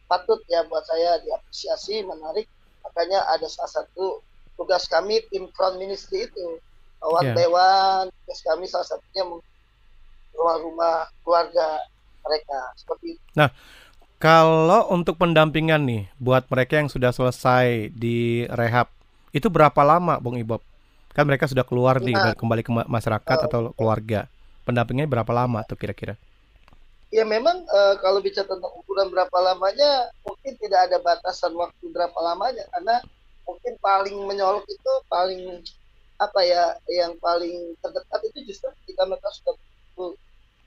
patut 0.07 0.39
ya 0.47 0.65
buat 0.65 0.81
saya 0.87 1.21
diapresiasi 1.21 2.01
menarik 2.01 2.49
makanya 2.81 3.21
ada 3.29 3.45
salah 3.45 3.69
satu 3.69 4.25
tugas 4.57 4.89
kami 4.89 5.21
tim 5.29 5.45
front 5.53 5.77
ministry 5.77 6.25
itu 6.25 6.57
one 7.03 7.29
yeah. 7.29 7.45
one 7.45 8.09
tugas 8.25 8.41
kami 8.41 8.65
salah 8.65 8.87
satunya 8.89 9.23
rumah-rumah 10.33 11.11
keluarga 11.21 11.83
mereka 12.23 12.59
seperti 12.79 13.15
itu. 13.15 13.23
Nah, 13.35 13.49
kalau 14.19 14.91
untuk 14.91 15.15
pendampingan 15.15 15.83
nih 15.83 16.03
buat 16.19 16.47
mereka 16.51 16.79
yang 16.79 16.89
sudah 16.91 17.11
selesai 17.15 17.91
di 17.95 18.47
rehab 18.51 18.91
itu 19.31 19.47
berapa 19.47 19.77
lama, 19.85 20.17
Bung 20.17 20.39
Ibob? 20.39 20.63
Kan 21.13 21.25
mereka 21.27 21.49
sudah 21.49 21.65
keluar 21.65 21.99
nih 21.99 22.15
nah, 22.15 22.33
kembali 22.33 22.61
ke 22.63 22.71
masyarakat 22.71 23.37
uh, 23.39 23.45
atau 23.45 23.59
keluarga. 23.75 24.29
Pendampingnya 24.69 25.09
berapa 25.09 25.33
lama 25.33 25.65
tuh 25.65 25.73
kira-kira? 25.73 26.13
Ya 27.09 27.25
memang 27.25 27.65
uh, 27.65 27.97
kalau 28.05 28.21
bicara 28.21 28.45
tentang 28.45 28.69
ukuran 28.77 29.09
berapa 29.09 29.33
lamanya 29.41 30.13
mungkin 30.21 30.53
tidak 30.61 30.85
ada 30.85 31.01
batasan 31.01 31.57
waktu 31.57 31.89
berapa 31.89 32.13
lamanya 32.21 32.61
karena 32.77 33.01
mungkin 33.49 33.73
paling 33.81 34.13
menyolok 34.29 34.61
itu 34.69 34.91
paling 35.09 35.65
apa 36.21 36.39
ya 36.45 36.77
yang 36.85 37.17
paling 37.17 37.73
terdekat 37.81 38.21
itu 38.29 38.53
justru 38.53 38.69
ketika 38.85 39.09
mereka 39.09 39.33
sudah 39.41 39.55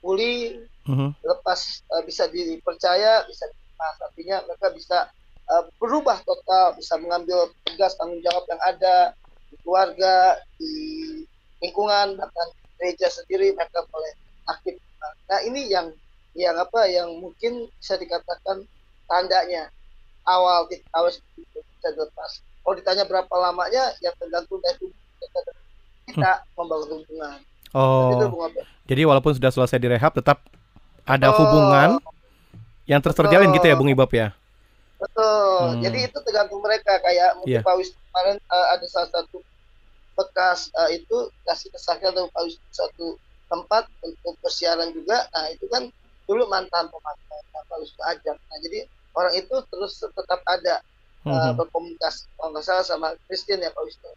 pulih 0.03 0.67
uh-huh. 0.83 1.15
lepas 1.23 1.79
uh, 1.95 2.03
bisa 2.03 2.27
dipercaya 2.27 3.23
bisa 3.23 3.47
dilepas 3.47 3.95
artinya 4.03 4.43
mereka 4.43 4.67
bisa 4.75 4.97
uh, 5.47 5.63
berubah 5.79 6.19
total 6.27 6.75
bisa 6.75 6.99
mengambil 6.99 7.47
tugas 7.63 7.95
tanggung 7.95 8.19
jawab 8.19 8.43
yang 8.51 8.61
ada 8.67 9.15
di 9.47 9.55
keluarga 9.63 10.43
di 10.59 10.75
lingkungan 11.63 12.19
bahkan 12.19 12.47
gereja 12.83 13.07
sendiri 13.07 13.55
mereka 13.55 13.79
boleh 13.87 14.11
aktif. 14.51 14.75
Nah 15.31 15.39
ini 15.47 15.71
yang 15.71 15.95
yang 16.35 16.59
apa 16.59 16.83
yang 16.91 17.07
mungkin 17.23 17.71
bisa 17.79 17.95
dikatakan 17.95 18.67
tandanya. 19.07 19.71
Awal 20.23 20.67
awal 20.95 21.11
bisa 21.11 21.87
dilepas 21.91 22.43
kalau 22.63 22.75
ditanya 22.79 23.03
berapa 23.03 23.33
lamanya 23.35 23.91
ya 23.99 24.11
tergantung 24.15 24.59
dari 24.63 24.87
kita 26.07 26.31
hmm. 26.31 26.55
membangun 26.55 26.89
hubungan. 27.03 27.39
Oh. 27.75 28.47
Jadi 28.87 29.01
walaupun 29.03 29.35
sudah 29.35 29.51
selesai 29.51 29.79
direhab 29.83 30.15
tetap 30.15 30.43
ada 31.03 31.31
oh. 31.31 31.43
hubungan 31.43 31.99
yang 32.87 33.03
terus 33.03 33.19
terjalin 33.19 33.51
gitu 33.51 33.67
ya 33.67 33.75
Bung 33.75 33.91
Ibab 33.91 34.11
ya? 34.15 34.31
Betul. 34.95 35.75
Hmm. 35.75 35.81
jadi 35.83 36.07
itu 36.07 36.17
tergantung 36.23 36.63
mereka. 36.63 36.95
Kayak 37.03 37.35
mungkin 37.39 37.59
yeah. 37.59 37.63
Pak 37.67 37.75
Wisnu 37.75 37.99
kemarin 37.99 38.35
uh, 38.47 38.67
ada 38.71 38.85
salah 38.87 39.09
satu 39.11 39.43
bekas 40.13 40.69
uh, 40.77 40.89
itu 40.93 41.29
kasih 41.49 41.69
kesaksian 41.73 42.13
atau 42.13 42.29
Pak 42.31 42.43
Wisnu 42.45 42.69
satu 42.71 43.07
tempat 43.49 43.89
untuk 44.05 44.33
persiaran 44.41 44.93
juga 44.93 45.25
nah 45.33 45.49
itu 45.49 45.65
kan 45.69 45.89
dulu 46.29 46.47
mantan 46.47 46.89
pemakai 46.89 47.39
Pak 47.51 47.77
Wisnu 47.81 48.01
ajak 48.09 48.37
nah 48.37 48.57
jadi 48.61 48.85
orang 49.13 49.33
itu 49.37 49.55
terus 49.69 50.01
tetap 50.01 50.41
ada 50.49 50.81
uh, 51.27 51.51
berkomunikasi 51.55 52.27
kalau 52.35 52.49
nggak 52.51 52.65
salah 52.65 52.85
sama 52.85 53.07
Christian 53.27 53.63
ya 53.63 53.71
Pak 53.71 53.83
Wisnu. 53.85 54.11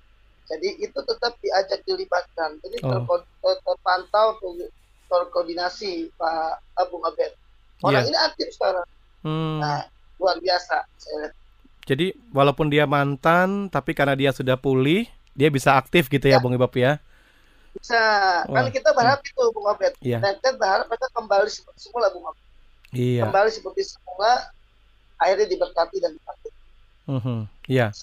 Jadi 0.47 0.69
itu 0.79 0.99
tetap 1.03 1.35
diajak 1.43 1.81
dilibatkan. 1.83 2.59
Jadi 2.63 2.77
oh. 2.87 3.03
terpantau 3.43 4.39
terkoordinasi 5.11 6.11
Pak 6.15 6.63
Abu 6.79 7.03
Abed. 7.03 7.35
Orang 7.83 8.07
yeah. 8.07 8.11
ini 8.11 8.19
aktif 8.19 8.49
sekarang. 8.55 8.87
Hmm. 9.27 9.59
Nah, 9.59 9.85
luar 10.23 10.39
biasa 10.39 10.87
saya 10.97 11.29
Jadi 11.87 12.15
walaupun 12.35 12.67
dia 12.67 12.83
mantan, 12.83 13.71
tapi 13.71 13.95
karena 13.95 14.19
dia 14.19 14.35
sudah 14.35 14.59
pulih, 14.59 15.07
dia 15.37 15.53
bisa 15.53 15.77
aktif 15.77 16.09
gitu 16.09 16.25
ya, 16.25 16.41
ya 16.41 16.43
Bung 16.43 16.57
Ibab 16.57 16.73
ya? 16.73 16.97
Bisa. 17.77 18.03
Kan 18.49 18.73
kita 18.73 18.91
berharap 18.97 19.21
hmm. 19.21 19.31
itu 19.31 19.43
Bung 19.53 19.69
Abed. 19.69 19.93
Yeah. 20.01 20.21
Dan 20.25 20.41
kita 20.41 20.57
berharap 20.57 20.89
mereka 20.89 21.07
kembali 21.13 21.51
seperti 21.53 21.81
semula 21.87 22.09
Bung 22.09 22.25
Abed. 22.25 22.45
Iya. 22.97 23.29
Kembali 23.29 23.51
seperti 23.53 23.81
semula, 23.85 24.49
akhirnya 25.21 25.47
diberkati 25.53 25.97
dan 26.01 26.11
dipakai. 26.17 26.51
Mm-hmm. 27.07 27.39
Ya, 27.71 27.95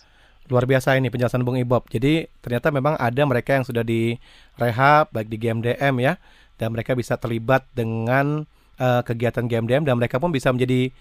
luar 0.47 0.63
biasa 0.69 0.95
ini 0.95 1.09
penjelasan 1.09 1.41
Bung 1.41 1.57
Ibob. 1.57 1.89
Jadi 1.89 2.29
ternyata 2.39 2.69
memang 2.69 2.95
ada 3.01 3.21
mereka 3.25 3.57
yang 3.57 3.65
sudah 3.65 3.81
di 3.81 4.15
rehab 4.55 5.09
baik 5.09 5.27
di 5.27 5.37
GMDM 5.41 5.95
ya, 5.99 6.13
dan 6.61 6.71
mereka 6.71 6.93
bisa 6.93 7.17
terlibat 7.17 7.65
dengan 7.73 8.45
uh, 8.77 9.01
kegiatan 9.01 9.43
GMDM 9.49 9.83
dan 9.83 9.95
mereka 9.97 10.21
pun 10.21 10.29
bisa 10.29 10.53
menjadi 10.53 10.93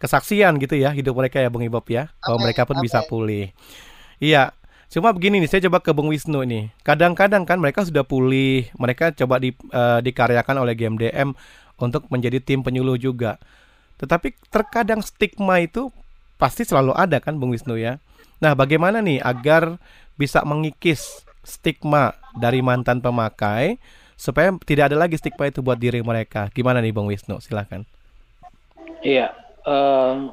kesaksian 0.00 0.58
gitu 0.58 0.74
ya 0.74 0.90
hidup 0.90 1.14
mereka 1.14 1.38
ya 1.38 1.52
Bung 1.52 1.62
Ibob 1.62 1.84
ya, 1.92 2.10
bahwa 2.24 2.48
mereka 2.48 2.64
pun 2.64 2.80
bisa 2.80 3.04
pulih. 3.06 3.52
Iya, 4.18 4.54
cuma 4.94 5.10
begini 5.10 5.42
nih, 5.42 5.50
saya 5.50 5.66
coba 5.66 5.82
ke 5.82 5.90
Bung 5.90 6.14
Wisnu 6.14 6.46
nih. 6.46 6.70
Kadang-kadang 6.86 7.42
kan 7.42 7.58
mereka 7.58 7.82
sudah 7.82 8.06
pulih, 8.06 8.70
mereka 8.78 9.10
coba 9.10 9.42
di, 9.42 9.50
uh, 9.74 9.98
dikaryakan 9.98 10.62
oleh 10.62 10.78
GMDM 10.78 11.34
untuk 11.82 12.06
menjadi 12.14 12.38
tim 12.38 12.62
penyuluh 12.62 12.94
juga. 12.94 13.42
Tetapi 13.98 14.38
terkadang 14.54 15.02
stigma 15.02 15.58
itu 15.58 15.90
pasti 16.38 16.62
selalu 16.62 16.94
ada 16.94 17.18
kan 17.18 17.34
Bung 17.34 17.50
Wisnu 17.50 17.74
ya. 17.74 17.98
Nah, 18.38 18.54
bagaimana 18.54 19.02
nih 19.02 19.18
agar 19.18 19.82
bisa 20.14 20.46
mengikis 20.46 21.26
stigma 21.42 22.14
dari 22.38 22.62
mantan 22.62 23.02
pemakai 23.02 23.82
supaya 24.14 24.54
tidak 24.62 24.94
ada 24.94 24.96
lagi 24.96 25.18
stigma 25.18 25.50
itu 25.50 25.58
buat 25.58 25.78
diri 25.78 26.06
mereka. 26.06 26.46
Gimana 26.54 26.78
nih 26.78 26.94
Bung 26.94 27.10
Wisnu? 27.10 27.42
Silakan. 27.42 27.82
Iya, 29.02 29.34
uh, 29.66 30.30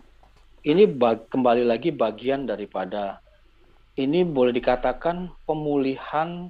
ini 0.62 0.86
kembali 1.28 1.66
lagi 1.66 1.90
bagian 1.90 2.46
daripada 2.46 3.20
ini 4.00 4.24
boleh 4.24 4.56
dikatakan 4.56 5.32
pemulihan 5.44 6.48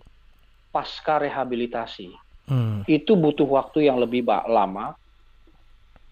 pasca 0.70 1.18
rehabilitasi. 1.18 2.14
Hmm. 2.48 2.84
Itu 2.86 3.18
butuh 3.18 3.48
waktu 3.48 3.90
yang 3.90 3.98
lebih 3.98 4.26
lama 4.28 4.94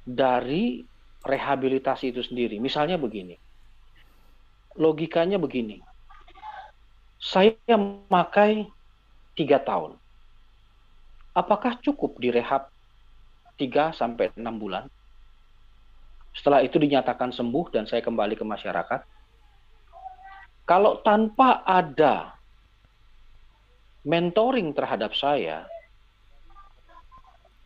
dari 0.05 0.81
rehabilitasi 1.21 2.15
itu 2.15 2.23
sendiri. 2.23 2.57
Misalnya 2.57 2.95
begini, 2.95 3.35
logikanya 4.79 5.37
begini, 5.37 5.83
saya 7.19 7.53
memakai 7.67 8.65
tiga 9.35 9.59
tahun, 9.59 9.99
apakah 11.35 11.77
cukup 11.83 12.17
direhab 12.17 12.71
tiga 13.59 13.91
sampai 13.91 14.31
enam 14.39 14.55
bulan? 14.55 14.87
Setelah 16.31 16.63
itu 16.63 16.79
dinyatakan 16.79 17.35
sembuh 17.35 17.75
dan 17.75 17.83
saya 17.83 17.99
kembali 17.99 18.39
ke 18.39 18.45
masyarakat. 18.47 19.18
Kalau 20.69 21.01
tanpa 21.01 21.65
ada 21.65 22.37
mentoring 24.05 24.69
terhadap 24.77 25.17
saya, 25.17 25.65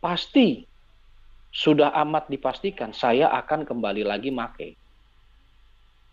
pasti 0.00 0.64
sudah 1.52 1.92
amat 2.00 2.32
dipastikan 2.32 2.96
saya 2.96 3.28
akan 3.44 3.68
kembali 3.68 4.08
lagi 4.08 4.32
make. 4.32 4.80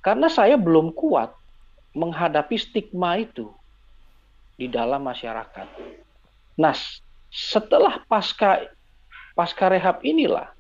Karena 0.04 0.28
saya 0.28 0.60
belum 0.60 0.92
kuat 0.92 1.32
menghadapi 1.96 2.60
stigma 2.60 3.24
itu 3.24 3.48
di 4.60 4.68
dalam 4.68 5.08
masyarakat. 5.08 5.68
Nah, 6.60 6.76
setelah 7.32 8.04
pasca 8.04 8.68
pasca 9.32 9.72
rehab 9.72 10.04
inilah 10.04 10.52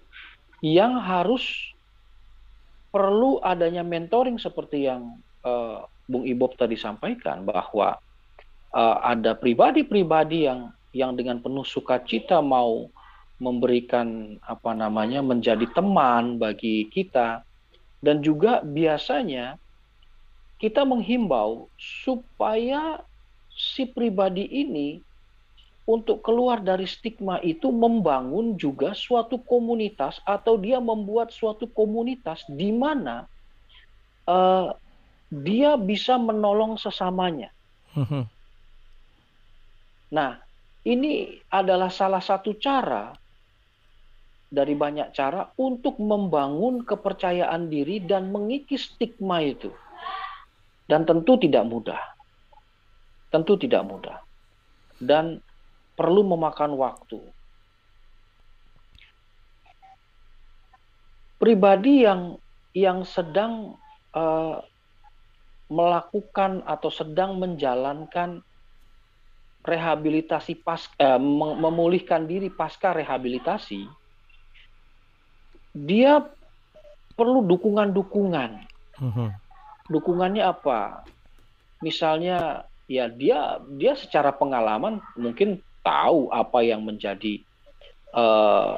yang 0.64 0.96
harus 0.96 1.76
perlu 2.88 3.44
adanya 3.44 3.84
mentoring 3.84 4.40
seperti 4.40 4.88
yang 4.88 5.20
uh, 5.44 5.91
Bung 6.12 6.28
Ibob 6.28 6.60
tadi 6.60 6.76
sampaikan 6.76 7.48
bahwa 7.48 7.96
uh, 8.76 8.98
ada 9.00 9.32
pribadi-pribadi 9.34 10.52
yang 10.52 10.76
yang 10.92 11.16
dengan 11.16 11.40
penuh 11.40 11.64
sukacita 11.64 12.44
mau 12.44 12.92
memberikan 13.40 14.38
apa 14.44 14.76
namanya 14.76 15.24
menjadi 15.24 15.66
teman 15.72 16.36
bagi 16.36 16.92
kita. 16.92 17.42
Dan 18.02 18.20
juga 18.26 18.66
biasanya 18.66 19.56
kita 20.58 20.84
menghimbau 20.84 21.70
supaya 21.78 23.02
si 23.54 23.86
pribadi 23.86 24.46
ini 24.46 25.02
untuk 25.86 26.22
keluar 26.22 26.62
dari 26.62 26.86
stigma 26.86 27.42
itu 27.42 27.70
membangun 27.74 28.58
juga 28.58 28.94
suatu 28.94 29.42
komunitas 29.42 30.22
atau 30.26 30.58
dia 30.58 30.78
membuat 30.78 31.34
suatu 31.34 31.66
komunitas 31.66 32.46
di 32.50 32.70
mana 32.70 33.26
uh, 34.30 34.74
dia 35.32 35.80
bisa 35.80 36.20
menolong 36.20 36.76
sesamanya. 36.76 37.56
Mhm. 37.96 38.28
Nah, 40.12 40.44
ini 40.84 41.40
adalah 41.48 41.88
salah 41.88 42.20
satu 42.20 42.60
cara 42.60 43.16
dari 44.52 44.76
banyak 44.76 45.16
cara 45.16 45.48
untuk 45.56 45.96
membangun 46.04 46.84
kepercayaan 46.84 47.72
diri 47.72 48.04
dan 48.04 48.28
mengikis 48.36 48.92
stigma 48.92 49.40
itu. 49.40 49.72
Dan 50.84 51.08
tentu 51.08 51.40
tidak 51.40 51.64
mudah. 51.64 52.02
Tentu 53.32 53.56
tidak 53.56 53.88
mudah. 53.88 54.20
Dan 55.00 55.40
perlu 55.96 56.28
memakan 56.28 56.76
waktu. 56.76 57.24
Pribadi 61.40 62.04
yang 62.04 62.36
yang 62.76 63.08
sedang 63.08 63.80
uh, 64.12 64.60
melakukan 65.72 66.68
atau 66.68 66.92
sedang 66.92 67.40
menjalankan 67.40 68.44
rehabilitasi 69.64 70.60
pas 70.60 70.84
uh, 71.00 71.22
memulihkan 71.56 72.28
diri 72.28 72.52
pasca 72.52 72.92
rehabilitasi, 72.92 73.88
dia 75.72 76.20
perlu 77.16 77.46
dukungan-dukungan. 77.48 78.52
Uh-huh. 79.00 79.30
Dukungannya 79.88 80.44
apa? 80.44 81.08
Misalnya 81.80 82.68
ya 82.92 83.08
dia 83.08 83.64
dia 83.80 83.96
secara 83.96 84.36
pengalaman 84.36 85.00
mungkin 85.16 85.64
tahu 85.80 86.28
apa 86.36 86.60
yang 86.60 86.84
menjadi 86.84 87.40
uh, 88.12 88.76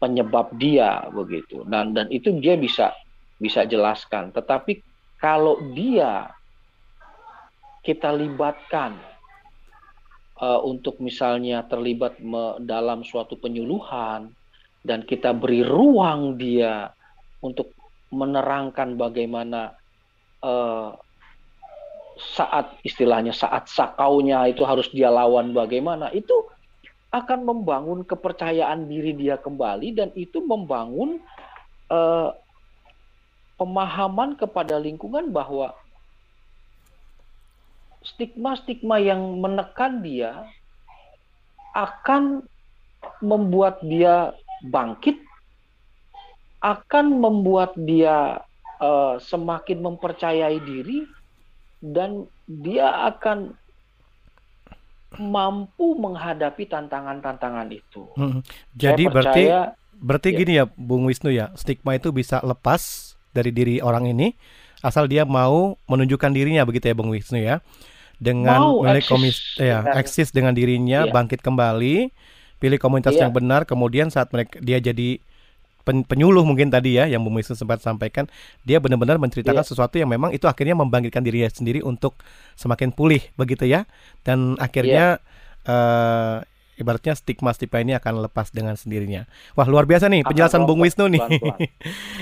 penyebab 0.00 0.56
dia 0.56 1.04
begitu 1.12 1.66
dan 1.68 1.92
dan 1.92 2.08
itu 2.08 2.32
dia 2.40 2.56
bisa 2.56 2.96
bisa 3.36 3.68
jelaskan 3.68 4.32
tetapi 4.32 4.80
kalau 5.18 5.58
dia 5.74 6.30
kita 7.82 8.10
libatkan 8.14 8.98
uh, 10.38 10.60
untuk 10.62 10.98
misalnya 11.02 11.66
terlibat 11.66 12.18
me, 12.22 12.58
dalam 12.62 13.02
suatu 13.02 13.34
penyuluhan 13.38 14.30
dan 14.86 15.02
kita 15.02 15.34
beri 15.34 15.66
ruang 15.66 16.38
dia 16.38 16.90
untuk 17.42 17.74
menerangkan 18.08 18.96
bagaimana 18.96 19.74
uh, 20.42 20.94
saat 22.18 22.74
istilahnya 22.82 23.30
saat 23.30 23.70
sakaunya 23.70 24.50
itu 24.50 24.66
harus 24.66 24.90
dia 24.90 25.06
lawan 25.06 25.54
bagaimana 25.54 26.10
itu 26.10 26.34
akan 27.14 27.46
membangun 27.46 28.02
kepercayaan 28.04 28.90
diri 28.90 29.14
dia 29.14 29.38
kembali 29.38 29.96
dan 29.96 30.08
itu 30.18 30.42
membangun 30.44 31.22
uh, 31.88 32.34
pemahaman 33.58 34.38
kepada 34.38 34.78
lingkungan 34.78 35.34
bahwa 35.34 35.74
stigma-stigma 38.06 39.02
yang 39.02 39.20
menekan 39.42 40.00
dia 40.00 40.46
akan 41.74 42.46
membuat 43.20 43.82
dia 43.82 44.32
bangkit, 44.64 45.18
akan 46.62 47.18
membuat 47.18 47.74
dia 47.78 48.42
uh, 48.82 49.18
semakin 49.18 49.82
mempercayai 49.82 50.58
diri, 50.62 51.06
dan 51.78 52.26
dia 52.46 52.90
akan 53.06 53.54
mampu 55.18 55.94
menghadapi 55.96 56.68
tantangan-tantangan 56.68 57.68
itu. 57.70 58.10
Hmm. 58.18 58.42
Jadi 58.74 59.06
berarti 59.08 59.42
berarti 59.98 60.28
ya. 60.30 60.36
gini 60.36 60.52
ya 60.58 60.64
Bung 60.74 61.06
Wisnu 61.06 61.30
ya, 61.30 61.54
stigma 61.54 61.94
itu 61.94 62.10
bisa 62.10 62.42
lepas 62.42 63.07
dari 63.32 63.50
diri 63.52 63.80
orang 63.82 64.08
ini 64.10 64.34
asal 64.82 65.10
dia 65.10 65.26
mau 65.26 65.74
menunjukkan 65.90 66.30
dirinya 66.30 66.62
begitu 66.62 66.90
ya 66.90 66.94
Bung 66.94 67.10
Wisnu 67.10 67.38
ya. 67.42 67.62
Dengan 68.18 68.58
mau 68.58 68.82
komis 69.06 69.54
ya, 69.54 69.86
eksis 69.94 70.34
dengan 70.34 70.50
dirinya, 70.50 71.06
ya. 71.06 71.14
bangkit 71.14 71.38
kembali, 71.38 72.10
pilih 72.58 72.78
komunitas 72.82 73.14
ya. 73.14 73.26
yang 73.26 73.30
benar, 73.30 73.62
kemudian 73.62 74.10
saat 74.10 74.34
mereka 74.34 74.58
dia 74.58 74.82
jadi 74.82 75.22
penyuluh 75.88 76.44
mungkin 76.44 76.68
tadi 76.68 77.00
ya 77.00 77.08
yang 77.08 77.24
Bu 77.24 77.32
Wisnu 77.32 77.56
sempat 77.56 77.80
sampaikan 77.80 78.28
dia 78.60 78.76
benar-benar 78.76 79.16
menceritakan 79.16 79.64
yeah. 79.64 79.70
sesuatu 79.72 79.96
yang 79.96 80.12
memang 80.12 80.36
itu 80.36 80.44
akhirnya 80.44 80.76
membangkitkan 80.76 81.24
dirinya 81.24 81.48
sendiri 81.48 81.80
untuk 81.80 82.20
semakin 82.60 82.92
pulih 82.92 83.24
begitu 83.40 83.64
ya 83.64 83.88
dan 84.20 84.60
akhirnya 84.60 85.16
yeah. 85.64 86.44
uh, 86.44 86.44
ibaratnya 86.78 87.18
stigma-stigma 87.18 87.82
ini 87.82 87.92
akan 87.98 88.30
lepas 88.30 88.54
dengan 88.54 88.78
sendirinya. 88.78 89.26
Wah 89.58 89.66
luar 89.66 89.84
biasa 89.84 90.06
nih 90.06 90.22
penjelasan 90.22 90.64
Bung 90.64 90.80
Wisnu 90.80 91.10
nih. 91.10 91.22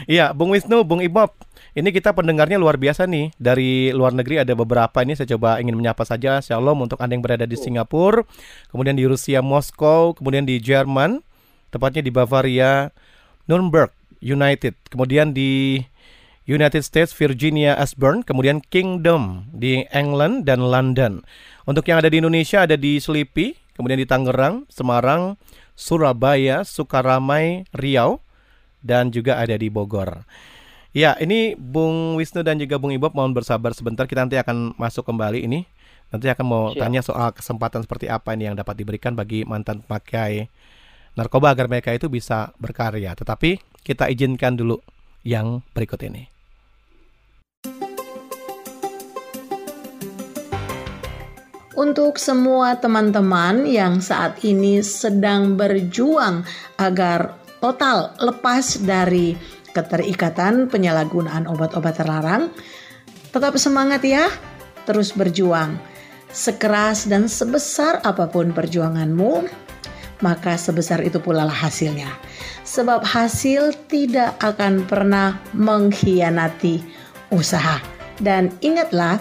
Iya 0.06 0.32
Bung 0.32 0.54
Wisnu, 0.54 0.86
Bung 0.86 1.02
Ibob, 1.02 1.34
ini 1.76 1.92
kita 1.92 2.16
pendengarnya 2.16 2.56
luar 2.56 2.80
biasa 2.80 3.04
nih 3.04 3.36
dari 3.36 3.92
luar 3.92 4.16
negeri 4.16 4.40
ada 4.40 4.56
beberapa 4.56 5.04
ini 5.04 5.12
saya 5.12 5.36
coba 5.36 5.60
ingin 5.60 5.76
menyapa 5.76 6.08
saja 6.08 6.40
Shalom 6.40 6.80
untuk 6.80 6.96
anda 7.04 7.12
yang 7.12 7.20
berada 7.20 7.44
di 7.44 7.52
Singapura, 7.52 8.24
kemudian 8.72 8.96
di 8.96 9.04
Rusia 9.04 9.44
Moskow, 9.44 10.16
kemudian 10.16 10.48
di 10.48 10.56
Jerman, 10.56 11.20
tepatnya 11.68 12.00
di 12.00 12.08
Bavaria, 12.08 12.96
Nuremberg 13.44 13.92
United, 14.24 14.72
kemudian 14.88 15.36
di 15.36 15.84
United 16.48 16.80
States 16.80 17.12
Virginia 17.12 17.76
Ashburn, 17.76 18.24
kemudian 18.24 18.64
Kingdom 18.72 19.50
di 19.52 19.84
England 19.92 20.48
dan 20.48 20.64
London. 20.64 21.26
Untuk 21.66 21.84
yang 21.90 22.00
ada 22.00 22.08
di 22.08 22.22
Indonesia 22.22 22.64
ada 22.64 22.78
di 22.78 23.02
Selipi, 23.02 23.52
kemudian 23.76 24.00
di 24.00 24.08
Tangerang, 24.08 24.64
Semarang, 24.72 25.36
Surabaya, 25.76 26.64
Sukaramai, 26.64 27.68
Riau, 27.76 28.24
dan 28.80 29.12
juga 29.12 29.36
ada 29.36 29.54
di 29.54 29.68
Bogor. 29.68 30.24
Ya, 30.96 31.12
ini 31.20 31.52
Bung 31.60 32.16
Wisnu 32.16 32.40
dan 32.40 32.56
juga 32.56 32.80
Bung 32.80 32.88
Ibob 32.88 33.12
mohon 33.12 33.36
bersabar 33.36 33.76
sebentar. 33.76 34.08
Kita 34.08 34.24
nanti 34.24 34.40
akan 34.40 34.72
masuk 34.80 35.04
kembali 35.04 35.44
ini. 35.44 35.68
Nanti 36.08 36.32
akan 36.32 36.46
mau 36.48 36.64
Siap. 36.72 36.80
tanya 36.80 37.00
soal 37.04 37.28
kesempatan 37.36 37.84
seperti 37.84 38.08
apa 38.08 38.32
ini 38.32 38.48
yang 38.48 38.56
dapat 38.56 38.80
diberikan 38.80 39.12
bagi 39.12 39.44
mantan 39.44 39.84
pemakai 39.84 40.48
narkoba 41.12 41.52
agar 41.52 41.68
mereka 41.68 41.92
itu 41.92 42.08
bisa 42.08 42.56
berkarya. 42.56 43.12
Tetapi 43.12 43.60
kita 43.84 44.08
izinkan 44.08 44.56
dulu 44.56 44.80
yang 45.20 45.60
berikut 45.76 46.00
ini. 46.06 46.35
Untuk 51.76 52.16
semua 52.16 52.80
teman-teman 52.80 53.68
yang 53.68 54.00
saat 54.00 54.40
ini 54.40 54.80
sedang 54.80 55.60
berjuang 55.60 56.40
agar 56.80 57.36
total 57.60 58.16
lepas 58.16 58.80
dari 58.80 59.36
keterikatan 59.76 60.72
penyalahgunaan 60.72 61.44
obat-obat 61.44 62.00
terlarang. 62.00 62.48
Tetap 63.28 63.60
semangat 63.60 64.00
ya, 64.08 64.32
terus 64.88 65.12
berjuang. 65.12 65.76
Sekeras 66.32 67.12
dan 67.12 67.28
sebesar 67.28 68.00
apa 68.08 68.24
pun 68.24 68.56
perjuanganmu, 68.56 69.44
maka 70.24 70.56
sebesar 70.56 71.04
itu 71.04 71.20
pula 71.20 71.44
lah 71.44 71.60
hasilnya. 71.68 72.08
Sebab 72.64 73.04
hasil 73.04 73.76
tidak 73.92 74.32
akan 74.40 74.88
pernah 74.88 75.36
mengkhianati 75.52 76.80
usaha. 77.28 77.84
Dan 78.16 78.48
ingatlah 78.64 79.20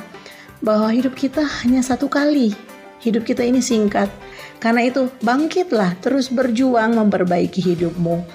bahwa 0.66 0.90
hidup 0.90 1.14
kita 1.14 1.46
hanya 1.62 1.86
satu 1.86 2.10
kali. 2.10 2.58
Hidup 2.98 3.22
kita 3.22 3.46
ini 3.46 3.62
singkat. 3.62 4.10
Karena 4.58 4.90
itu 4.90 5.14
bangkitlah 5.22 6.02
terus 6.02 6.34
berjuang 6.34 6.98
memperbaiki 6.98 7.62
hidupmu. 7.62 8.26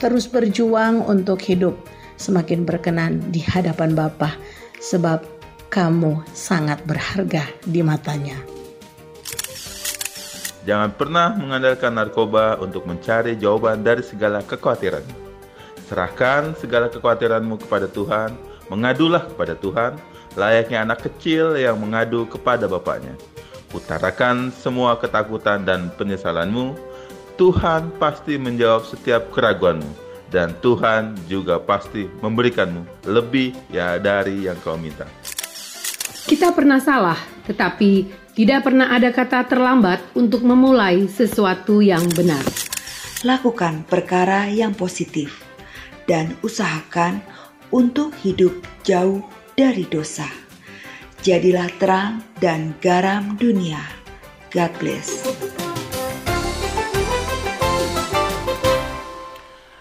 Terus 0.00 0.24
berjuang 0.32 1.04
untuk 1.04 1.44
hidup 1.44 1.76
semakin 2.16 2.64
berkenan 2.64 3.20
di 3.28 3.44
hadapan 3.44 3.92
Bapa 3.92 4.32
sebab 4.80 5.20
kamu 5.68 6.24
sangat 6.32 6.80
berharga 6.88 7.44
di 7.68 7.84
matanya. 7.84 8.40
Jangan 10.64 10.96
pernah 10.96 11.36
mengandalkan 11.36 11.92
narkoba 11.92 12.56
untuk 12.64 12.88
mencari 12.88 13.36
jawaban 13.36 13.84
dari 13.84 14.00
segala 14.00 14.40
kekhawatiran. 14.40 15.04
Serahkan 15.88 16.56
segala 16.56 16.88
kekhawatiranmu 16.92 17.60
kepada 17.64 17.88
Tuhan, 17.88 18.36
mengadulah 18.68 19.24
kepada 19.32 19.56
Tuhan, 19.56 19.96
layaknya 20.38 20.86
anak 20.86 21.10
kecil 21.10 21.58
yang 21.58 21.74
mengadu 21.82 22.22
kepada 22.30 22.70
bapaknya. 22.70 23.18
Utarakan 23.74 24.54
semua 24.54 24.96
ketakutan 24.96 25.66
dan 25.66 25.90
penyesalanmu, 25.98 26.78
Tuhan 27.34 27.90
pasti 27.98 28.38
menjawab 28.38 28.86
setiap 28.86 29.28
keraguanmu, 29.34 29.90
dan 30.30 30.54
Tuhan 30.62 31.18
juga 31.26 31.58
pasti 31.58 32.06
memberikanmu 32.22 33.10
lebih 33.10 33.52
ya 33.68 33.98
dari 33.98 34.46
yang 34.46 34.56
kau 34.62 34.78
minta. 34.78 35.04
Kita 36.24 36.54
pernah 36.54 36.78
salah, 36.78 37.18
tetapi 37.44 38.06
tidak 38.38 38.70
pernah 38.70 38.94
ada 38.94 39.10
kata 39.10 39.50
terlambat 39.50 39.98
untuk 40.14 40.46
memulai 40.46 41.10
sesuatu 41.10 41.82
yang 41.82 42.06
benar. 42.14 42.44
Lakukan 43.26 43.82
perkara 43.88 44.46
yang 44.46 44.78
positif 44.78 45.42
dan 46.06 46.38
usahakan 46.40 47.18
untuk 47.74 48.14
hidup 48.22 48.54
jauh 48.86 49.20
dari 49.58 49.82
dosa. 49.90 50.30
Jadilah 51.26 51.66
terang 51.82 52.22
dan 52.38 52.78
garam 52.78 53.34
dunia. 53.42 53.82
God 54.54 54.70
bless. 54.78 55.26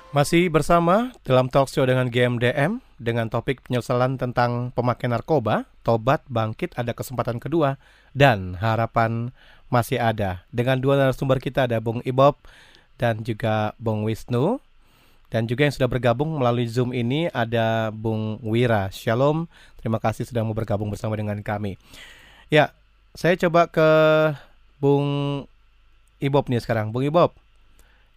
Masih 0.09 0.49
bersama 0.49 1.13
dalam 1.21 1.45
talk 1.45 1.69
show 1.69 1.85
dengan 1.85 2.09
GMDM 2.09 2.81
dengan 2.97 3.29
topik 3.29 3.61
penyesalan 3.69 4.17
tentang 4.17 4.73
pemakaian 4.73 5.13
narkoba, 5.13 5.69
tobat, 5.85 6.25
bangkit, 6.25 6.73
ada 6.73 6.97
kesempatan 6.97 7.37
kedua, 7.37 7.77
dan 8.17 8.57
harapan 8.57 9.29
masih 9.69 10.01
ada. 10.01 10.41
Dengan 10.49 10.81
dua 10.81 10.97
narasumber 10.97 11.37
kita 11.37 11.69
ada 11.69 11.77
Bung 11.77 12.01
Ibob 12.01 12.33
dan 12.97 13.21
juga 13.21 13.77
Bung 13.77 14.09
Wisnu. 14.09 14.57
Dan 15.27 15.43
juga 15.43 15.67
yang 15.67 15.75
sudah 15.75 15.91
bergabung 15.91 16.39
melalui 16.39 16.71
Zoom 16.71 16.95
ini 16.95 17.27
ada 17.35 17.91
Bung 17.91 18.39
Wira. 18.39 18.87
Shalom, 18.95 19.51
terima 19.75 19.99
kasih 19.99 20.23
sudah 20.23 20.39
mau 20.39 20.55
bergabung 20.55 20.87
bersama 20.87 21.19
dengan 21.19 21.35
kami. 21.43 21.75
Ya, 22.47 22.71
saya 23.11 23.35
coba 23.35 23.67
ke 23.67 23.89
Bung 24.79 25.43
Ibob 26.23 26.47
nih 26.47 26.63
sekarang. 26.63 26.95
Bung 26.95 27.03
Ibob, 27.03 27.35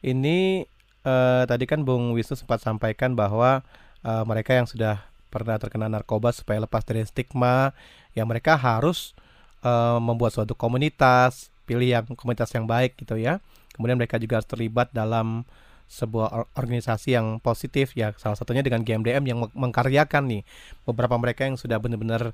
ini 0.06 0.70
uh, 1.02 1.42
tadi 1.50 1.66
kan 1.66 1.82
Bung 1.82 2.14
Wisnu 2.14 2.38
sempat 2.38 2.62
sampaikan 2.62 3.18
bahwa 3.18 3.66
uh, 4.06 4.22
mereka 4.22 4.54
yang 4.54 4.70
sudah 4.70 5.02
pernah 5.34 5.58
terkena 5.58 5.90
narkoba 5.90 6.30
supaya 6.30 6.62
lepas 6.62 6.86
dari 6.86 7.02
stigma, 7.02 7.74
yang 8.14 8.30
mereka 8.30 8.54
harus 8.54 9.18
uh, 9.66 9.98
membuat 9.98 10.30
suatu 10.30 10.54
komunitas, 10.54 11.50
pilih 11.66 11.90
yang 11.90 12.04
komunitas 12.14 12.54
yang 12.54 12.70
baik 12.70 12.94
gitu 13.02 13.18
ya. 13.18 13.42
Kemudian 13.74 13.98
mereka 13.98 14.14
juga 14.14 14.38
harus 14.38 14.46
terlibat 14.46 14.94
dalam 14.94 15.42
sebuah 15.90 16.54
organisasi 16.54 17.18
yang 17.18 17.42
positif 17.42 17.98
ya 17.98 18.14
salah 18.14 18.38
satunya 18.38 18.62
dengan 18.62 18.86
GMDM 18.86 19.26
yang 19.26 19.38
mengkaryakan 19.58 20.30
nih 20.30 20.42
beberapa 20.86 21.18
mereka 21.18 21.50
yang 21.50 21.58
sudah 21.58 21.82
benar-benar 21.82 22.30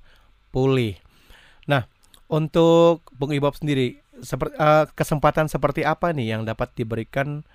pulih. 0.52 1.00
Nah, 1.64 1.88
untuk 2.28 3.00
Bung 3.16 3.32
Ibob 3.32 3.56
sendiri, 3.56 4.04
uh, 4.60 4.84
kesempatan 4.92 5.48
seperti 5.48 5.88
apa 5.88 6.12
nih 6.12 6.36
yang 6.36 6.42
dapat 6.44 6.68
diberikan 6.76 7.48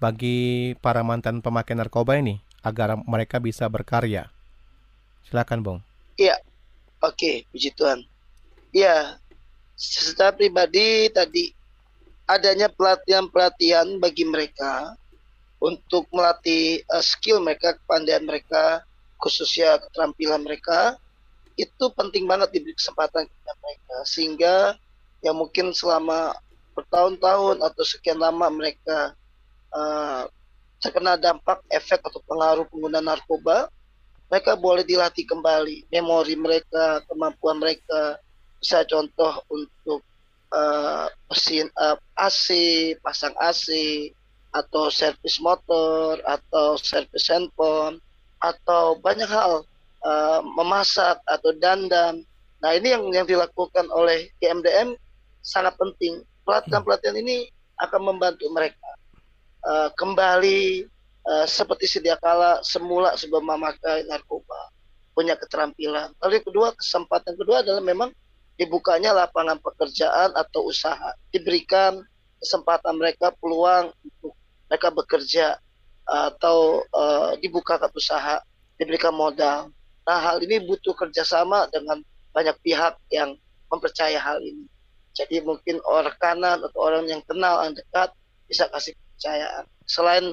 bagi 0.00 0.72
para 0.80 1.04
mantan 1.04 1.44
pemakai 1.44 1.76
narkoba 1.76 2.16
ini 2.16 2.40
agar 2.64 2.96
mereka 3.04 3.36
bisa 3.36 3.68
berkarya? 3.68 4.32
Silakan, 5.28 5.60
Bung. 5.60 5.78
Iya. 6.16 6.40
Oke, 7.02 7.44
puji 7.52 7.74
Tuhan. 7.76 8.00
Iya. 8.72 9.20
Secara 9.76 10.32
pribadi 10.32 11.10
tadi 11.10 11.50
adanya 12.30 12.70
pelatihan-pelatihan 12.70 13.98
bagi 13.98 14.22
mereka 14.22 14.94
untuk 15.62 16.10
melatih 16.10 16.82
uh, 16.90 16.98
skill 16.98 17.38
mereka, 17.38 17.78
kepandaian 17.78 18.26
mereka, 18.26 18.82
khususnya 19.22 19.78
keterampilan 19.78 20.42
mereka 20.42 20.98
itu 21.54 21.84
penting 21.94 22.26
banget 22.26 22.50
diberi 22.50 22.74
kesempatan 22.74 23.28
kepada 23.28 23.52
mereka 23.60 23.96
sehingga 24.08 24.54
ya 25.22 25.30
mungkin 25.30 25.70
selama 25.70 26.34
bertahun-tahun 26.74 27.60
atau 27.60 27.84
sekian 27.84 28.18
lama 28.18 28.48
mereka 28.48 29.14
uh, 29.70 30.24
terkena 30.82 31.14
dampak 31.14 31.62
efek 31.70 32.02
atau 32.02 32.18
pengaruh 32.26 32.66
pengguna 32.66 32.98
narkoba, 32.98 33.70
mereka 34.26 34.58
boleh 34.58 34.82
dilatih 34.82 35.22
kembali 35.22 35.86
memori 35.94 36.34
mereka, 36.34 36.98
kemampuan 37.06 37.62
mereka. 37.62 38.18
Bisa 38.58 38.82
contoh 38.86 39.42
untuk 39.46 40.02
uh, 40.50 41.06
mesin 41.30 41.70
uh, 41.78 41.94
AC, 42.18 42.50
pasang 42.98 43.34
AC, 43.38 43.70
atau 44.52 44.92
servis 44.92 45.40
motor, 45.40 46.20
atau 46.28 46.76
servis 46.76 47.26
handphone, 47.32 47.96
atau 48.38 49.00
banyak 49.00 49.26
hal 49.26 49.64
uh, 50.04 50.40
memasak 50.44 51.18
atau 51.24 51.50
dandan. 51.56 52.20
Nah 52.60 52.70
ini 52.76 52.92
yang 52.94 53.04
yang 53.10 53.26
dilakukan 53.26 53.88
oleh 53.90 54.28
KMDM 54.38 54.94
sangat 55.40 55.74
penting. 55.80 56.22
Pelatihan-pelatihan 56.42 57.16
ini 57.16 57.48
akan 57.80 58.14
membantu 58.14 58.46
mereka 58.52 58.90
uh, 59.66 59.88
kembali 59.94 60.86
uh, 61.26 61.46
seperti 61.46 61.86
sedia 61.86 62.18
kala 62.18 62.60
semula 62.62 63.14
sebelum 63.14 63.46
memakai 63.46 64.06
narkoba 64.06 64.70
punya 65.12 65.38
keterampilan. 65.38 66.12
Lalu 66.24 66.40
yang 66.40 66.46
kedua 66.46 66.68
kesempatan 66.74 67.34
kedua 67.36 67.62
adalah 67.62 67.82
memang 67.84 68.10
dibukanya 68.56 69.16
lapangan 69.16 69.58
pekerjaan 69.60 70.32
atau 70.36 70.68
usaha 70.68 71.16
diberikan 71.32 72.04
kesempatan 72.42 72.98
mereka 72.98 73.30
peluang 73.38 73.94
untuk 74.02 74.34
mereka 74.72 74.88
bekerja 74.88 75.60
atau 76.08 76.80
uh, 76.96 77.36
dibukakan 77.44 77.92
usaha 77.92 78.40
diberikan 78.80 79.12
modal. 79.12 79.68
Nah 80.08 80.18
hal 80.18 80.40
ini 80.40 80.64
butuh 80.64 80.96
kerjasama 80.96 81.68
dengan 81.68 82.00
banyak 82.32 82.56
pihak 82.64 82.96
yang 83.12 83.36
mempercaya 83.68 84.16
hal 84.16 84.40
ini. 84.40 84.64
Jadi 85.12 85.44
mungkin 85.44 85.76
orang 85.84 86.16
kanan 86.16 86.64
atau 86.64 86.80
orang 86.80 87.04
yang 87.04 87.20
kenal 87.28 87.60
yang 87.68 87.76
dekat 87.76 88.16
bisa 88.48 88.64
kasih 88.72 88.96
kepercayaan. 88.96 89.64
Selain 89.84 90.24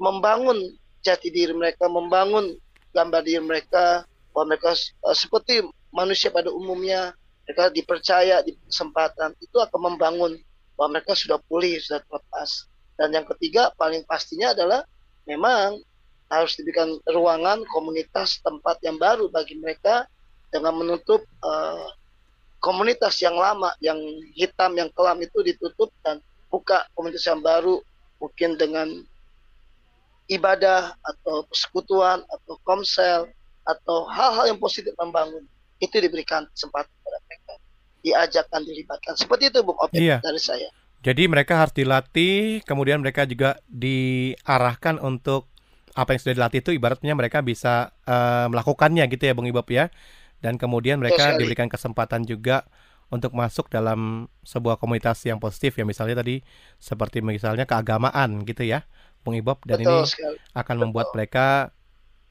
membangun 0.00 0.56
jati 1.04 1.28
diri 1.28 1.52
mereka, 1.52 1.84
membangun 1.84 2.56
gambar 2.96 3.20
diri 3.28 3.44
mereka, 3.44 4.08
bahwa 4.32 4.56
mereka 4.56 4.72
uh, 5.04 5.12
seperti 5.12 5.60
manusia 5.92 6.32
pada 6.32 6.48
umumnya, 6.48 7.12
mereka 7.44 7.68
dipercaya 7.68 8.40
di 8.40 8.56
kesempatan, 8.72 9.36
itu 9.44 9.60
akan 9.60 9.92
membangun 9.92 10.40
bahwa 10.80 10.96
mereka 10.96 11.12
sudah 11.12 11.36
pulih, 11.44 11.76
sudah 11.84 12.00
terlepas. 12.08 12.71
Dan 13.02 13.10
yang 13.18 13.26
ketiga, 13.34 13.74
paling 13.74 14.06
pastinya 14.06 14.54
adalah 14.54 14.86
memang 15.26 15.82
harus 16.30 16.54
diberikan 16.54 16.94
ruangan, 17.10 17.66
komunitas, 17.66 18.38
tempat 18.46 18.78
yang 18.86 18.94
baru 18.94 19.26
bagi 19.26 19.58
mereka 19.58 20.06
dengan 20.54 20.78
menutup 20.78 21.18
uh, 21.42 21.90
komunitas 22.62 23.18
yang 23.18 23.34
lama, 23.34 23.74
yang 23.82 23.98
hitam, 24.38 24.78
yang 24.78 24.86
kelam 24.94 25.18
itu 25.18 25.34
ditutup 25.42 25.90
dan 26.06 26.22
buka 26.46 26.86
komunitas 26.94 27.26
yang 27.26 27.42
baru 27.42 27.82
mungkin 28.22 28.54
dengan 28.54 28.86
ibadah 30.30 30.94
atau 31.02 31.42
persekutuan 31.50 32.22
atau 32.22 32.54
komsel 32.62 33.26
atau 33.66 34.06
hal-hal 34.06 34.54
yang 34.54 34.62
positif 34.62 34.94
membangun. 34.94 35.42
Itu 35.82 35.98
diberikan 35.98 36.46
kesempatan 36.54 36.86
kepada 36.86 37.18
mereka 37.26 37.52
diajakkan 38.06 38.62
dilibatkan. 38.62 39.14
Seperti 39.18 39.50
itu 39.50 39.58
Bung 39.66 39.82
Opet 39.82 39.98
iya. 39.98 40.22
dari 40.22 40.38
saya 40.38 40.70
jadi 41.02 41.26
mereka 41.26 41.58
harus 41.58 41.74
dilatih 41.74 42.62
kemudian 42.62 43.02
mereka 43.02 43.26
juga 43.26 43.58
diarahkan 43.66 45.02
untuk 45.02 45.50
apa 45.92 46.16
yang 46.16 46.20
sudah 46.24 46.34
dilatih 46.38 46.60
itu 46.64 46.70
ibaratnya 46.72 47.12
mereka 47.12 47.44
bisa 47.44 47.92
uh, 48.08 48.48
melakukannya 48.48 49.04
gitu 49.12 49.28
ya 49.28 49.34
Bung 49.36 49.50
Ibob 49.50 49.68
ya 49.68 49.92
dan 50.40 50.56
kemudian 50.56 50.96
mereka 51.02 51.36
diberikan 51.36 51.68
kesempatan 51.68 52.24
juga 52.24 52.64
untuk 53.12 53.36
masuk 53.36 53.68
dalam 53.68 54.24
sebuah 54.40 54.80
komunitas 54.80 55.20
yang 55.28 55.36
positif 55.36 55.76
ya 55.76 55.84
misalnya 55.84 56.24
tadi 56.24 56.40
seperti 56.80 57.20
misalnya 57.20 57.68
keagamaan 57.68 58.40
gitu 58.48 58.64
ya 58.64 58.88
Bung 59.20 59.36
Ibob 59.36 59.60
dan 59.68 59.84
Betul 59.84 59.92
ini 59.92 60.08
sekali. 60.08 60.36
akan 60.56 60.74
Betul. 60.74 60.82
membuat 60.88 61.06
mereka 61.12 61.46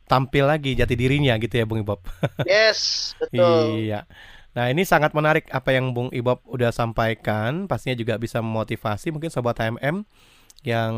tampil 0.09 0.43
lagi 0.43 0.75
jati 0.75 0.95
dirinya 0.99 1.39
gitu 1.39 1.55
ya 1.55 1.63
Bung 1.63 1.79
Ibob. 1.85 2.03
Yes, 2.43 3.11
betul. 3.21 3.87
iya. 3.87 4.03
Nah 4.51 4.67
ini 4.67 4.83
sangat 4.83 5.15
menarik 5.15 5.47
apa 5.51 5.71
yang 5.71 5.95
Bung 5.95 6.11
Ibob 6.11 6.43
udah 6.47 6.75
sampaikan. 6.75 7.71
Pastinya 7.71 7.95
juga 7.95 8.19
bisa 8.19 8.43
memotivasi 8.43 9.15
mungkin 9.15 9.31
sobat 9.31 9.59
HMM 9.59 10.03
yang 10.67 10.93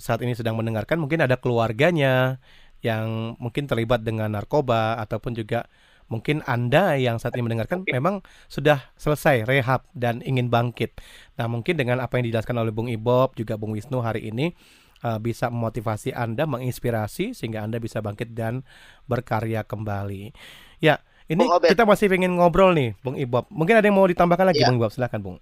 saat 0.00 0.24
ini 0.24 0.32
sedang 0.32 0.56
mendengarkan. 0.56 0.96
Mungkin 0.96 1.20
ada 1.24 1.36
keluarganya 1.36 2.40
yang 2.80 3.34
mungkin 3.36 3.66
terlibat 3.68 4.06
dengan 4.06 4.32
narkoba 4.32 4.96
ataupun 5.02 5.34
juga 5.36 5.66
mungkin 6.08 6.40
Anda 6.48 6.96
yang 6.96 7.20
saat 7.20 7.36
ini 7.36 7.44
mendengarkan 7.44 7.84
memang 7.84 8.24
sudah 8.48 8.80
selesai 8.96 9.44
rehab 9.44 9.84
dan 9.92 10.24
ingin 10.24 10.48
bangkit. 10.48 10.96
Nah 11.36 11.46
mungkin 11.46 11.76
dengan 11.76 12.00
apa 12.00 12.16
yang 12.16 12.32
dijelaskan 12.32 12.56
oleh 12.56 12.72
Bung 12.72 12.88
Ibob 12.88 13.36
juga 13.36 13.60
Bung 13.60 13.76
Wisnu 13.76 14.00
hari 14.00 14.32
ini 14.32 14.56
uh, 15.04 15.18
bisa 15.20 15.52
memotivasi 15.52 16.16
Anda, 16.16 16.48
menginspirasi 16.48 17.36
sehingga 17.36 17.62
Anda 17.62 17.78
bisa 17.78 18.00
bangkit 18.00 18.32
dan 18.34 18.64
berkarya 19.06 19.62
kembali. 19.62 20.32
Ya, 20.78 21.02
ini 21.28 21.44
kita 21.44 21.84
masih 21.84 22.08
ingin 22.08 22.32
ngobrol 22.40 22.72
nih, 22.72 22.96
Bung 23.04 23.20
Ibob. 23.20 23.44
Mungkin 23.52 23.76
ada 23.76 23.84
yang 23.84 23.96
mau 24.00 24.08
ditambahkan 24.08 24.48
lagi, 24.48 24.64
ya. 24.64 24.72
Bung 24.72 24.80
Ibob? 24.80 24.92
Silakan, 24.92 25.20
Bung. 25.20 25.36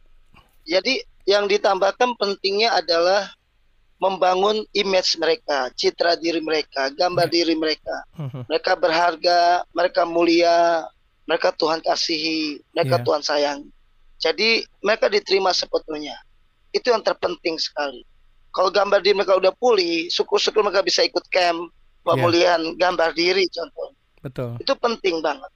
Jadi 0.67 0.99
yang 1.27 1.47
ditambahkan 1.47 2.19
pentingnya 2.19 2.75
adalah 2.75 3.31
membangun 3.97 4.67
image 4.77 5.17
mereka, 5.17 5.73
citra 5.73 6.19
diri 6.21 6.43
mereka, 6.43 6.93
gambar 6.93 7.31
diri 7.33 7.57
mereka. 7.57 8.05
Mhm. 8.19 8.45
Mereka 8.51 8.73
berharga, 8.77 9.65
mereka 9.73 10.03
mulia, 10.05 10.85
mereka 11.25 11.55
Tuhan 11.57 11.81
kasihi, 11.81 12.61
mereka 12.77 13.01
yeah. 13.01 13.05
Tuhan 13.07 13.23
sayang. 13.25 13.61
Jadi 14.21 14.65
mereka 14.85 15.09
diterima 15.09 15.53
sepenuhnya. 15.53 16.17
Itu 16.73 16.93
yang 16.93 17.01
terpenting 17.01 17.57
sekali. 17.57 18.05
Kalau 18.53 18.69
gambar 18.69 19.01
diri 19.01 19.17
mereka 19.17 19.37
udah 19.37 19.53
pulih, 19.57 20.09
syukur-syukur 20.13 20.65
mereka 20.65 20.85
bisa 20.85 21.05
ikut 21.05 21.25
camp 21.33 21.73
pemulihan 22.05 22.61
yeah. 22.61 22.77
gambar 22.77 23.17
diri 23.17 23.49
contoh. 23.49 23.97
Betul. 24.21 24.51
Itu 24.61 24.73
penting 24.77 25.25
banget. 25.25 25.51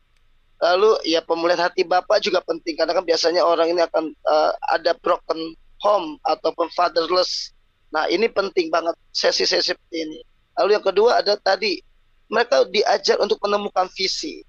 Lalu 0.60 1.00
ya 1.08 1.24
pemulihan 1.24 1.64
hati 1.64 1.88
Bapak 1.88 2.20
juga 2.20 2.44
penting 2.44 2.76
karena 2.76 2.92
kan 2.92 3.04
biasanya 3.04 3.40
orang 3.40 3.72
ini 3.72 3.80
akan 3.80 4.12
uh, 4.28 4.52
ada 4.76 4.92
broken 5.00 5.56
home 5.80 6.20
ataupun 6.28 6.68
fatherless. 6.76 7.56
Nah, 7.90 8.06
ini 8.12 8.28
penting 8.28 8.68
banget 8.68 8.94
sesi-sesi 9.10 9.72
seperti 9.72 9.96
ini. 10.04 10.20
Lalu 10.60 10.76
yang 10.76 10.84
kedua 10.84 11.24
ada 11.24 11.34
tadi 11.40 11.80
mereka 12.28 12.68
diajar 12.68 13.16
untuk 13.18 13.40
menemukan 13.42 13.88
visi. 13.96 14.44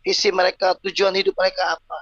Visi 0.00 0.32
mereka, 0.32 0.72
tujuan 0.80 1.12
hidup 1.12 1.36
mereka 1.36 1.76
apa. 1.76 1.98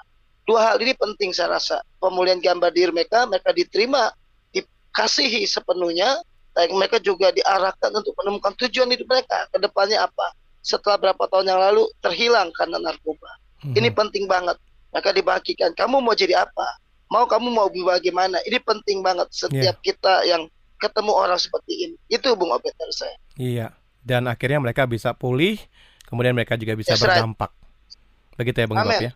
Dua 0.46 0.64
hal 0.64 0.78
ini 0.80 0.94
penting 0.94 1.34
saya 1.34 1.59
rasa. 1.59 1.82
Pemulihan 1.98 2.38
gambar 2.38 2.70
diri 2.72 2.94
mereka, 2.94 3.26
mereka 3.26 3.50
diterima, 3.52 4.09
dikasihi 4.54 5.44
sepenuhnya, 5.44 6.22
dan 6.54 6.70
mereka 6.72 7.02
juga 7.02 7.34
diarahkan 7.34 7.90
untuk 7.90 8.14
menemukan 8.22 8.54
tujuan 8.64 8.88
hidup 8.94 9.04
mereka 9.11 9.50
ke 9.50 9.59
depannya 9.61 10.06
apa. 10.06 10.32
Setelah 10.62 10.96
berapa 11.11 11.22
tahun 11.26 11.52
yang 11.52 11.61
lalu 11.61 11.84
terhilang 12.00 12.48
karena 12.54 12.80
narkoba. 12.80 13.28
Hmm. 13.62 13.74
Ini 13.74 13.88
penting 13.94 14.24
banget. 14.30 14.56
Maka 14.94 15.12
dibagikan. 15.12 15.74
Kamu 15.76 16.00
mau 16.00 16.16
jadi 16.16 16.42
apa? 16.42 16.80
Mau 17.09 17.24
kamu 17.24 17.48
mau 17.52 17.68
bagaimana? 17.68 18.40
Ini 18.44 18.61
penting 18.61 19.00
banget 19.00 19.28
setiap 19.32 19.76
yeah. 19.80 19.84
kita 19.84 20.14
yang 20.28 20.48
ketemu 20.78 21.12
orang 21.12 21.40
seperti 21.40 21.88
ini. 21.88 21.96
Itu 22.09 22.36
Bung 22.38 22.54
Obed 22.54 22.72
dari 22.76 22.94
saya. 22.94 23.16
Iya. 23.36 23.68
Dan 24.04 24.24
akhirnya 24.30 24.62
mereka 24.62 24.88
bisa 24.88 25.12
pulih, 25.12 25.61
kemudian 26.09 26.32
mereka 26.32 26.56
juga 26.56 26.72
bisa 26.78 26.96
yes, 26.96 27.02
berdampak. 27.02 27.52
Right. 27.52 28.38
Begitu 28.40 28.56
ya 28.64 28.66
Bung 28.70 28.80
Bob 28.80 28.94
ya. 28.96 29.12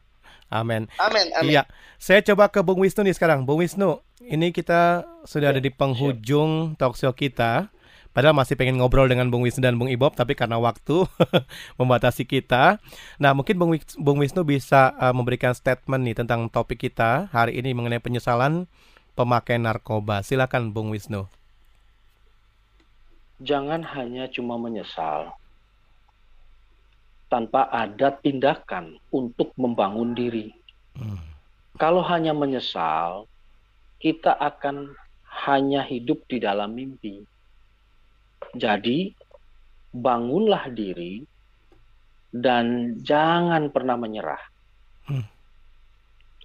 Amin. 0.53 0.85
Amin. 1.01 1.33
Amin. 1.33 1.49
Iya. 1.49 1.65
Saya 1.97 2.21
coba 2.21 2.53
ke 2.53 2.61
Bung 2.61 2.85
Wisnu 2.85 3.01
nih 3.09 3.17
sekarang. 3.17 3.49
Bung 3.49 3.65
Wisnu, 3.65 4.05
ini 4.21 4.53
kita 4.53 5.07
sudah 5.25 5.57
ada 5.57 5.63
di 5.63 5.73
penghujung 5.73 6.77
talkshow 6.77 7.17
kita. 7.17 7.73
Padahal 8.13 8.37
masih 8.37 8.61
pengen 8.61 8.77
ngobrol 8.77 9.09
dengan 9.09 9.33
Bung 9.33 9.45
Wisnu 9.45 9.65
dan 9.65 9.81
Bung 9.81 9.89
Ibob, 9.89 10.13
tapi 10.13 10.37
karena 10.37 10.61
waktu 10.61 11.09
membatasi 11.81 12.29
kita. 12.29 12.77
Nah, 13.17 13.33
mungkin 13.33 13.57
Bung, 13.57 13.73
Bung 13.97 14.21
Wisnu 14.21 14.45
bisa 14.45 14.93
uh, 15.01 15.17
memberikan 15.17 15.57
statement 15.57 16.05
nih 16.05 16.17
tentang 16.21 16.53
topik 16.53 16.85
kita 16.85 17.33
hari 17.33 17.57
ini 17.57 17.73
mengenai 17.73 18.05
penyesalan 18.05 18.69
pemakai 19.17 19.57
narkoba. 19.57 20.21
Silakan 20.21 20.77
Bung 20.77 20.93
Wisnu. 20.93 21.25
Jangan 23.43 23.83
hanya 23.83 24.29
cuma 24.31 24.55
menyesal 24.61 25.35
tanpa 27.33 27.65
ada 27.73 28.13
tindakan 28.13 29.01
untuk 29.09 29.57
membangun 29.57 30.13
diri. 30.13 30.53
Hmm. 30.93 31.17
Kalau 31.81 32.05
hanya 32.05 32.37
menyesal, 32.37 33.25
kita 33.97 34.37
akan 34.37 34.93
hanya 35.49 35.81
hidup 35.81 36.29
di 36.29 36.37
dalam 36.37 36.77
mimpi. 36.77 37.25
Jadi, 38.53 39.13
bangunlah 39.93 40.73
diri 40.73 41.21
dan 42.33 42.97
jangan 43.05 43.69
pernah 43.69 44.01
menyerah. 44.01 44.41
Hmm. 45.05 45.29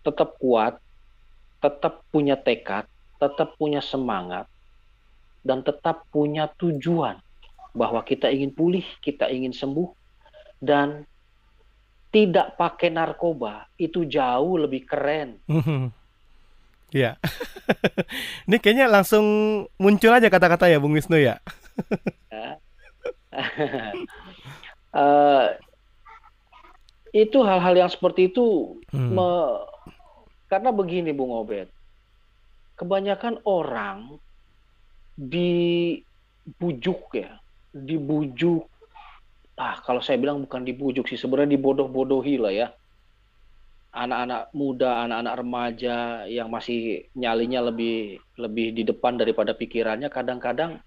Tetap 0.04 0.36
kuat, 0.40 0.80
tetap 1.64 2.04
punya 2.12 2.36
tekad, 2.36 2.84
tetap 3.20 3.56
punya 3.56 3.80
semangat, 3.80 4.52
dan 5.48 5.64
tetap 5.64 6.04
punya 6.12 6.52
tujuan 6.60 7.20
bahwa 7.72 8.04
kita 8.04 8.28
ingin 8.28 8.52
pulih, 8.52 8.84
kita 9.00 9.32
ingin 9.32 9.56
sembuh, 9.56 9.88
dan 10.60 11.08
tidak 12.12 12.56
pakai 12.60 12.92
narkoba 12.92 13.68
itu 13.80 14.08
jauh 14.08 14.60
lebih 14.60 14.84
keren. 14.88 15.40
Ya, 16.88 17.20
ini 18.48 18.64
kayaknya 18.64 18.88
langsung 18.88 19.26
muncul 19.76 20.08
aja 20.08 20.32
kata-kata 20.32 20.72
ya, 20.72 20.80
Bung 20.80 20.96
Wisnu 20.96 21.20
ya 21.20 21.36
uh, 24.94 25.46
itu 27.24 27.38
hal-hal 27.42 27.74
yang 27.74 27.90
seperti 27.90 28.30
itu 28.30 28.78
hmm. 28.92 29.14
me, 29.16 29.28
karena 30.48 30.70
begini 30.72 31.12
Bung 31.12 31.34
Obed. 31.36 31.68
Kebanyakan 32.78 33.42
orang 33.42 34.22
dibujuk 35.18 37.10
ya 37.18 37.42
dibujuk. 37.74 38.70
Ah 39.58 39.82
kalau 39.82 40.00
saya 40.00 40.22
bilang 40.22 40.46
bukan 40.46 40.62
dibujuk 40.62 41.10
sih 41.10 41.18
sebenarnya 41.18 41.58
dibodoh-bodohi 41.58 42.38
lah 42.38 42.54
ya. 42.54 42.68
Anak-anak 43.98 44.54
muda, 44.54 45.10
anak-anak 45.10 45.36
remaja 45.42 45.98
yang 46.30 46.54
masih 46.54 47.10
nyalinya 47.18 47.66
lebih 47.66 48.22
lebih 48.38 48.78
di 48.78 48.86
depan 48.86 49.18
daripada 49.18 49.58
pikirannya 49.58 50.14
kadang-kadang 50.14 50.78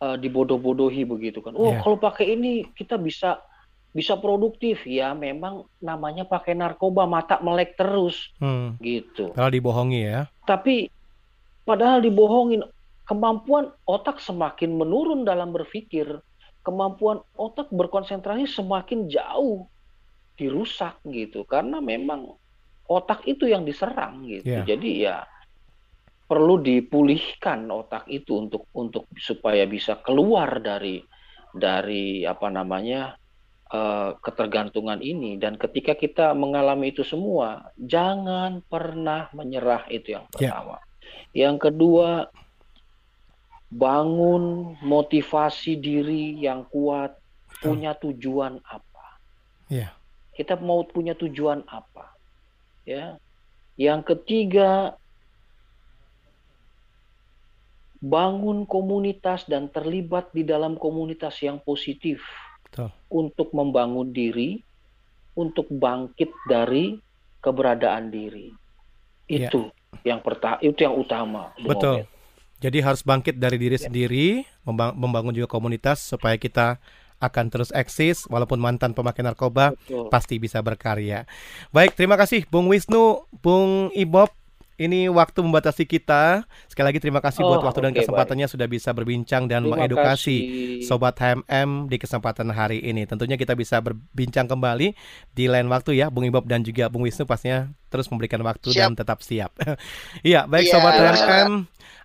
uh, 0.00 0.16
dibodoh-bodohi 0.16 1.06
begitu 1.08 1.40
kan. 1.40 1.56
Oh, 1.56 1.72
yeah. 1.72 1.80
kalau 1.80 1.96
pakai 1.96 2.36
ini 2.36 2.68
kita 2.76 3.00
bisa 3.00 3.40
bisa 3.96 4.12
produktif 4.20 4.84
ya 4.84 5.16
memang 5.16 5.64
namanya 5.80 6.28
pakai 6.28 6.52
narkoba 6.52 7.08
mata 7.08 7.40
melek 7.40 7.80
terus 7.80 8.28
hmm. 8.44 8.76
gitu. 8.84 9.32
Kalau 9.32 9.48
dibohongi 9.48 10.00
ya. 10.04 10.28
Tapi 10.44 10.92
padahal 11.64 12.04
dibohongin 12.04 12.60
kemampuan 13.08 13.72
otak 13.88 14.20
semakin 14.20 14.76
menurun 14.76 15.24
dalam 15.24 15.56
berpikir, 15.56 16.20
kemampuan 16.60 17.24
otak 17.40 17.72
berkonsentrasi 17.72 18.44
semakin 18.44 19.08
jauh 19.08 19.64
dirusak 20.36 21.00
gitu 21.08 21.48
karena 21.48 21.80
memang 21.80 22.36
otak 22.84 23.24
itu 23.24 23.48
yang 23.48 23.64
diserang 23.64 24.28
gitu. 24.28 24.44
Yeah. 24.44 24.68
Jadi 24.68 24.90
ya 25.08 25.24
perlu 26.26 26.58
dipulihkan 26.58 27.70
otak 27.70 28.10
itu 28.10 28.46
untuk 28.46 28.66
untuk 28.74 29.06
supaya 29.14 29.62
bisa 29.64 30.02
keluar 30.02 30.58
dari 30.58 30.98
dari 31.54 32.26
apa 32.26 32.50
namanya 32.50 33.14
uh, 33.70 34.18
ketergantungan 34.18 34.98
ini 34.98 35.38
dan 35.38 35.54
ketika 35.54 35.94
kita 35.94 36.34
mengalami 36.34 36.90
itu 36.90 37.06
semua 37.06 37.70
jangan 37.78 38.58
pernah 38.66 39.30
menyerah 39.30 39.86
itu 39.88 40.18
yang 40.18 40.26
ya. 40.36 40.50
pertama. 40.50 40.76
Yeah. 40.76 40.84
Yang 41.46 41.56
kedua 41.70 42.10
bangun 43.70 44.74
motivasi 44.82 45.78
diri 45.78 46.38
yang 46.42 46.66
kuat 46.70 47.14
punya 47.62 47.94
tujuan 47.98 48.58
apa? 48.66 49.06
Yeah. 49.70 49.94
Kita 50.34 50.58
mau 50.58 50.82
punya 50.84 51.14
tujuan 51.14 51.64
apa? 51.70 52.12
Ya. 52.84 53.18
Yang 53.76 54.14
ketiga 54.14 54.98
bangun 58.00 58.68
komunitas 58.68 59.48
dan 59.48 59.72
terlibat 59.72 60.30
di 60.32 60.44
dalam 60.44 60.76
komunitas 60.76 61.40
yang 61.40 61.60
positif 61.60 62.20
Betul. 62.68 62.92
untuk 63.08 63.52
membangun 63.56 64.12
diri, 64.12 64.60
untuk 65.36 65.68
bangkit 65.70 66.32
dari 66.48 66.96
keberadaan 67.40 68.12
diri. 68.12 68.52
Iya. 69.26 69.48
Itu 69.48 69.60
ya. 70.02 70.16
yang 70.16 70.20
pertama, 70.22 70.58
itu 70.60 70.78
yang 70.80 70.96
utama. 70.96 71.52
Betul. 71.60 72.06
Jadi 72.56 72.78
harus 72.80 73.04
bangkit 73.04 73.36
dari 73.36 73.60
diri 73.60 73.76
ya. 73.76 73.88
sendiri, 73.88 74.48
membangun 74.96 75.36
juga 75.36 75.48
komunitas 75.48 76.00
supaya 76.00 76.40
kita 76.40 76.80
akan 77.16 77.48
terus 77.48 77.72
eksis 77.72 78.28
walaupun 78.28 78.60
mantan 78.60 78.92
pemakai 78.92 79.24
narkoba 79.24 79.72
Betul. 79.72 80.12
pasti 80.12 80.36
bisa 80.36 80.60
berkarya. 80.60 81.24
Baik, 81.72 81.96
terima 81.96 82.20
kasih 82.20 82.44
Bung 82.48 82.68
Wisnu, 82.68 83.24
Bung 83.40 83.88
Ibob 83.96 84.28
ini 84.76 85.08
waktu 85.08 85.40
membatasi 85.40 85.88
kita. 85.88 86.44
Sekali 86.68 86.92
lagi 86.92 87.00
terima 87.00 87.24
kasih 87.24 87.40
buat 87.42 87.60
Oh, 87.60 87.66
waktu 87.68 87.80
dan 87.80 87.92
oke, 87.96 88.00
kesempatannya 88.04 88.46
sudah 88.48 88.68
bisa 88.68 88.92
berbincang 88.92 89.48
dan 89.48 89.64
Terima 89.64 89.80
mengedukasi 89.80 90.36
kasih. 90.36 90.84
Sobat 90.84 91.16
HMM 91.16 91.88
di 91.88 91.96
kesempatan 91.96 92.48
hari 92.52 92.84
ini. 92.84 93.08
Tentunya 93.08 93.40
kita 93.40 93.56
bisa 93.56 93.80
berbincang 93.80 94.44
kembali 94.44 94.92
di 95.32 95.44
lain 95.48 95.66
waktu 95.72 95.96
ya, 95.96 96.12
Bung 96.12 96.28
Ibob 96.28 96.44
dan 96.44 96.60
juga 96.60 96.92
Bung 96.92 97.08
Wisnu 97.08 97.24
pastinya 97.24 97.72
terus 97.88 98.06
memberikan 98.12 98.44
waktu 98.44 98.68
Siap. 98.72 98.92
dan 98.92 98.92
tetap 98.92 99.18
siap. 99.24 99.56
Iya, 100.26 100.44
baik 100.44 100.68
Iya. 100.68 100.72
Sobat 100.76 100.94
HMM. 101.00 101.52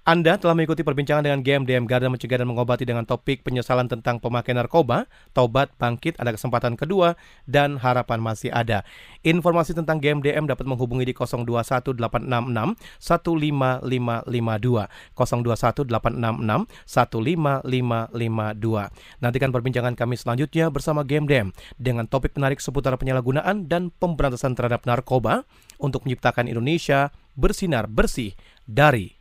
Anda 0.02 0.34
telah 0.42 0.58
mengikuti 0.58 0.82
perbincangan 0.82 1.22
dengan 1.22 1.46
GMDM 1.46 1.86
Garda 1.86 2.10
Mencegah 2.10 2.42
dan 2.42 2.50
Mengobati 2.50 2.90
dengan 2.90 3.06
topik 3.06 3.46
penyesalan 3.46 3.86
tentang 3.86 4.18
pemakaian 4.18 4.58
narkoba, 4.58 5.06
tobat, 5.30 5.70
bangkit, 5.78 6.18
ada 6.18 6.34
kesempatan 6.34 6.74
kedua, 6.74 7.14
dan 7.46 7.78
harapan 7.78 8.18
masih 8.18 8.50
ada. 8.50 8.82
Informasi 9.22 9.78
tentang 9.78 10.02
GMDM 10.02 10.50
dapat 10.50 10.66
menghubungi 10.66 11.06
di 11.06 11.14
021866 11.14 12.02
15552 12.98 14.90
021866 15.14 16.66
15552. 16.90 19.22
Nantikan 19.22 19.50
perbincangan 19.54 19.94
kami 19.94 20.18
selanjutnya 20.18 20.74
bersama 20.74 21.06
GMDM 21.06 21.54
dengan 21.78 22.10
topik 22.10 22.34
menarik 22.34 22.58
seputar 22.58 22.98
penyalahgunaan 22.98 23.70
dan 23.70 23.94
pemberantasan 23.94 24.58
terhadap 24.58 24.82
narkoba 24.90 25.46
untuk 25.78 26.10
menciptakan 26.10 26.50
Indonesia 26.50 27.14
bersinar 27.38 27.86
bersih 27.86 28.34
dari 28.66 29.21